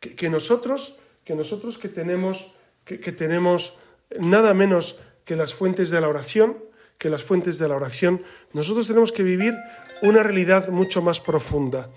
que, 0.00 0.30
nosotros, 0.30 0.98
que 1.24 1.34
nosotros 1.34 1.78
que 1.78 1.88
tenemos, 1.88 2.54
que 2.84 3.12
tenemos 3.12 3.78
nada 4.18 4.54
menos 4.54 5.00
que 5.24 5.36
las 5.36 5.54
fuentes 5.54 5.90
de 5.90 6.00
la 6.00 6.08
oración, 6.08 6.67
que 6.98 7.08
las 7.08 7.22
fuentes 7.22 7.58
de 7.58 7.68
la 7.68 7.76
oración, 7.76 8.22
nosotros 8.52 8.88
tenemos 8.88 9.12
que 9.12 9.22
vivir 9.22 9.56
una 10.02 10.22
realidad 10.22 10.68
mucho 10.68 11.00
más 11.00 11.20
profunda, 11.20 11.88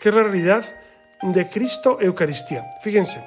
que 0.00 0.10
es 0.10 0.14
la 0.14 0.22
realidad 0.22 0.64
de 1.22 1.48
Cristo 1.48 1.98
Eucaristía. 2.00 2.70
Fíjense, 2.82 3.24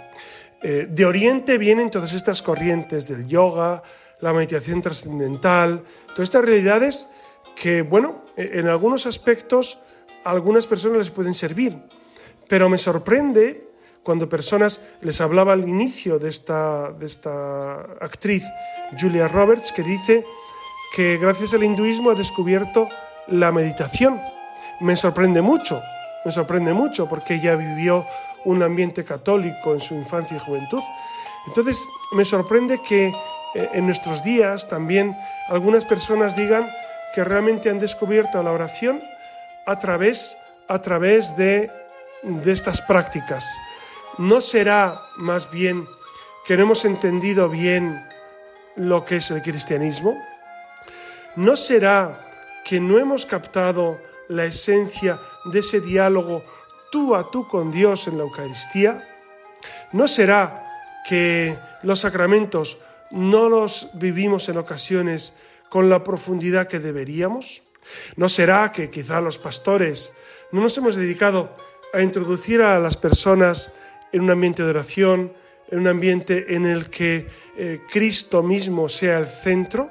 eh, 0.61 0.87
de 0.89 1.05
Oriente 1.05 1.57
vienen 1.57 1.91
todas 1.91 2.13
estas 2.13 2.41
corrientes 2.41 3.07
del 3.07 3.27
yoga, 3.27 3.83
la 4.21 4.31
meditación 4.31 4.81
trascendental, 4.81 5.83
todas 6.07 6.29
estas 6.29 6.45
realidades 6.45 7.07
que, 7.55 7.81
bueno, 7.81 8.23
e, 8.37 8.59
en 8.59 8.67
algunos 8.67 9.05
aspectos 9.05 9.79
a 10.23 10.31
algunas 10.31 10.67
personas 10.67 10.97
les 10.99 11.11
pueden 11.11 11.35
servir, 11.35 11.75
pero 12.47 12.69
me 12.69 12.77
sorprende 12.77 13.73
cuando 14.03 14.27
personas, 14.27 14.81
les 15.01 15.21
hablaba 15.21 15.53
al 15.53 15.67
inicio 15.67 16.19
de 16.19 16.29
esta, 16.29 16.91
de 16.91 17.05
esta 17.05 17.81
actriz, 18.01 18.43
Julia 18.99 19.27
Roberts, 19.29 19.71
que 19.71 19.81
dice 19.81 20.25
que 20.93 21.17
gracias 21.17 21.53
al 21.55 21.63
hinduismo 21.63 22.11
ha 22.11 22.15
descubierto 22.15 22.87
la 23.27 23.51
meditación. 23.51 24.21
Me 24.79 24.95
sorprende 24.95 25.41
mucho, 25.41 25.81
me 26.23 26.31
sorprende 26.31 26.71
mucho 26.71 27.09
porque 27.09 27.35
ella 27.35 27.55
vivió 27.55 28.05
un 28.45 28.61
ambiente 28.61 29.03
católico 29.03 29.73
en 29.73 29.81
su 29.81 29.95
infancia 29.95 30.37
y 30.37 30.39
juventud. 30.39 30.81
Entonces, 31.47 31.83
me 32.11 32.25
sorprende 32.25 32.79
que 32.87 33.07
eh, 33.07 33.69
en 33.73 33.87
nuestros 33.87 34.23
días 34.23 34.67
también 34.67 35.17
algunas 35.49 35.83
personas 35.83 36.35
digan 36.35 36.69
que 37.15 37.23
realmente 37.23 37.71
han 37.71 37.79
descubierto 37.79 38.41
la 38.43 38.51
oración 38.51 39.01
a 39.65 39.79
través, 39.79 40.37
a 40.67 40.79
través 40.79 41.35
de, 41.35 41.71
de 42.21 42.51
estas 42.51 42.81
prácticas. 42.81 43.57
¿No 44.19 44.41
será 44.41 45.01
más 45.17 45.49
bien 45.49 45.87
que 46.45 46.55
no 46.55 46.63
hemos 46.63 46.85
entendido 46.85 47.49
bien 47.49 48.05
lo 48.75 49.05
que 49.05 49.15
es 49.15 49.31
el 49.31 49.41
cristianismo? 49.41 50.15
¿No 51.35 51.55
será 51.55 52.61
que 52.63 52.79
no 52.79 52.99
hemos 52.99 53.25
captado 53.25 53.99
la 54.27 54.45
esencia 54.45 55.19
de 55.45 55.59
ese 55.59 55.81
diálogo 55.81 56.43
tú 56.91 57.15
a 57.15 57.31
tú 57.31 57.47
con 57.47 57.71
Dios 57.71 58.07
en 58.07 58.17
la 58.17 58.23
Eucaristía? 58.23 59.07
¿No 59.93 60.07
será 60.07 60.67
que 61.09 61.57
los 61.81 62.01
sacramentos 62.01 62.77
no 63.09 63.49
los 63.49 63.89
vivimos 63.93 64.47
en 64.49 64.57
ocasiones 64.57 65.33
con 65.69 65.89
la 65.89 66.03
profundidad 66.03 66.67
que 66.67 66.77
deberíamos? 66.77 67.63
¿No 68.15 68.29
será 68.29 68.71
que 68.71 68.91
quizá 68.91 69.19
los 69.19 69.39
pastores 69.39 70.13
no 70.51 70.61
nos 70.61 70.77
hemos 70.77 70.95
dedicado 70.95 71.51
a 71.93 72.01
introducir 72.03 72.61
a 72.61 72.79
las 72.79 72.95
personas 72.95 73.71
en 74.11 74.21
un 74.21 74.29
ambiente 74.29 74.61
de 74.61 74.69
oración, 74.69 75.33
en 75.71 75.79
un 75.79 75.87
ambiente 75.87 76.53
en 76.55 76.67
el 76.67 76.91
que 76.91 77.27
eh, 77.57 77.81
Cristo 77.91 78.43
mismo 78.43 78.87
sea 78.87 79.17
el 79.17 79.25
centro? 79.25 79.89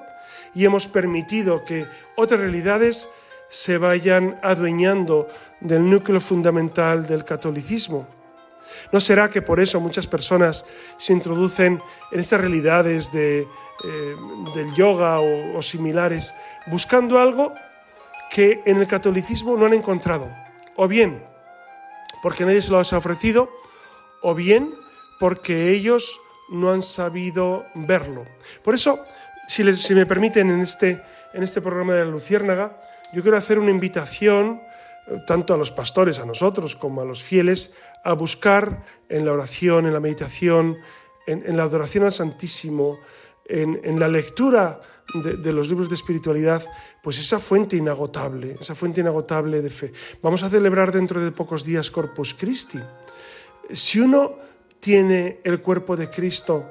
Y 0.55 0.65
hemos 0.65 0.89
permitido 0.89 1.65
que 1.65 1.87
otras 2.17 2.41
realidades 2.41 3.09
se 3.49 3.79
vayan 3.79 4.39
adueñando 4.43 5.29
del 5.61 5.89
núcleo 5.89 6.21
fundamental 6.21 7.07
del 7.07 7.25
catolicismo. 7.25 8.07
¿No 8.91 9.01
será 9.01 9.29
que 9.29 9.43
por 9.43 9.61
eso 9.61 9.81
muchas 9.81 10.07
personas 10.07 10.65
se 10.97 11.13
introducen 11.13 11.81
en 12.11 12.21
estas 12.21 12.41
realidades 12.41 13.13
de, 13.13 13.47
eh, 13.85 14.17
del 14.55 14.75
yoga 14.75 15.21
o, 15.21 15.61
similares 15.61 16.35
buscando 16.67 17.19
algo 17.19 17.53
que 18.31 18.63
en 18.65 18.79
el 18.79 18.87
catolicismo 18.87 19.57
no 19.57 19.67
han 19.67 19.75
encontrado. 19.75 20.31
O 20.77 20.87
bien 20.87 21.23
porque 22.23 22.45
nadie 22.45 22.63
se 22.63 22.71
los 22.71 22.93
ha 22.93 22.99
ofrecido, 22.99 23.51
o 24.23 24.35
bien 24.35 24.73
porque 25.19 25.71
ellos 25.71 26.21
no 26.49 26.71
han 26.71 26.83
sabido 26.83 27.67
verlo. 27.75 28.25
Por 28.63 28.77
eso, 28.77 29.05
si, 29.49 29.95
me 29.95 30.07
permiten, 30.07 30.51
en 30.51 30.61
este, 30.61 31.03
en 31.33 31.43
este 31.43 31.61
programa 31.61 31.95
de 31.95 32.05
la 32.05 32.11
Luciérnaga, 32.11 32.81
yo 33.13 33.23
quiero 33.23 33.37
hacer 33.37 33.59
una 33.59 33.71
invitación 33.71 34.63
eh, 35.07 35.19
tanto 35.27 35.53
a 35.53 35.57
los 35.57 35.71
pastores, 35.71 36.19
a 36.19 36.27
nosotros, 36.27 36.77
como 36.77 37.01
a 37.01 37.05
los 37.05 37.23
fieles, 37.23 37.75
a 38.05 38.13
buscar 38.15 38.85
en 39.09 39.25
la 39.25 39.33
oración, 39.33 39.87
en 39.87 39.93
la 39.93 40.01
meditación, 40.01 40.79
en, 41.27 41.57
la 41.57 41.65
adoración 41.65 42.05
al 42.05 42.13
Santísimo, 42.13 42.99
en, 43.45 44.01
la 44.01 44.09
lectura 44.09 44.81
de, 45.15 45.53
los 45.53 45.69
libros 45.69 45.89
de 45.89 45.95
espiritualidad, 45.95 46.65
pues 47.03 47.19
esa 47.19 47.39
fuente 47.39 47.77
inagotable, 47.77 48.57
esa 48.61 48.75
fuente 48.75 49.01
inagotable 49.01 49.61
de 49.61 49.71
fe. 49.71 49.93
Vamos 50.23 50.43
a 50.43 50.51
celebrar 50.51 50.91
dentro 50.91 51.23
de 51.23 51.31
pocos 51.31 51.65
días 51.65 51.91
Corpus 51.91 52.35
Christi. 52.35 52.81
Si 53.71 54.01
uno 54.01 54.37
tiene 54.81 55.39
el 55.45 55.61
cuerpo 55.61 55.97
de 55.97 56.11
Cristo, 56.11 56.67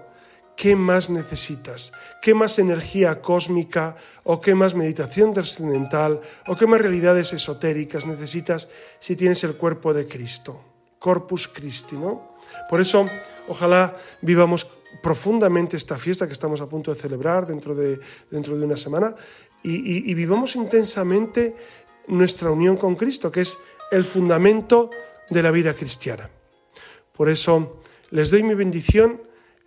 ¿qué 0.55 0.75
más 0.75 1.09
necesitas? 1.09 1.91
¿Qué 2.21 2.33
más 2.33 2.59
energía 2.59 3.21
cósmica 3.21 3.95
o 4.23 4.39
qué 4.41 4.55
más 4.55 4.75
meditación 4.75 5.33
trascendental 5.33 6.19
o 6.47 6.55
qué 6.55 6.67
más 6.67 6.81
realidades 6.81 7.33
esotéricas 7.33 8.05
necesitas 8.05 8.69
si 8.99 9.15
tienes 9.15 9.43
el 9.43 9.55
cuerpo 9.55 9.93
de 9.93 10.07
Cristo? 10.07 10.63
Corpus 10.99 11.47
Christi, 11.47 11.97
¿no? 11.97 12.35
Por 12.69 12.79
eso, 12.79 13.09
ojalá 13.47 13.95
vivamos 14.21 14.67
profundamente 15.01 15.77
esta 15.77 15.97
fiesta 15.97 16.27
que 16.27 16.33
estamos 16.33 16.61
a 16.61 16.67
punto 16.67 16.93
de 16.93 16.99
celebrar 16.99 17.47
dentro 17.47 17.73
de, 17.73 17.99
dentro 18.29 18.57
de 18.57 18.65
una 18.65 18.77
semana 18.77 19.15
y, 19.63 20.11
y 20.11 20.13
vivamos 20.13 20.55
intensamente 20.55 21.55
nuestra 22.07 22.51
unión 22.51 22.77
con 22.77 22.95
Cristo, 22.95 23.31
que 23.31 23.41
es 23.41 23.57
el 23.91 24.03
fundamento 24.03 24.89
de 25.29 25.41
la 25.41 25.51
vida 25.51 25.73
cristiana. 25.73 26.29
Por 27.13 27.29
eso, 27.29 27.81
les 28.11 28.29
doy 28.29 28.43
mi 28.43 28.53
bendición 28.53 29.21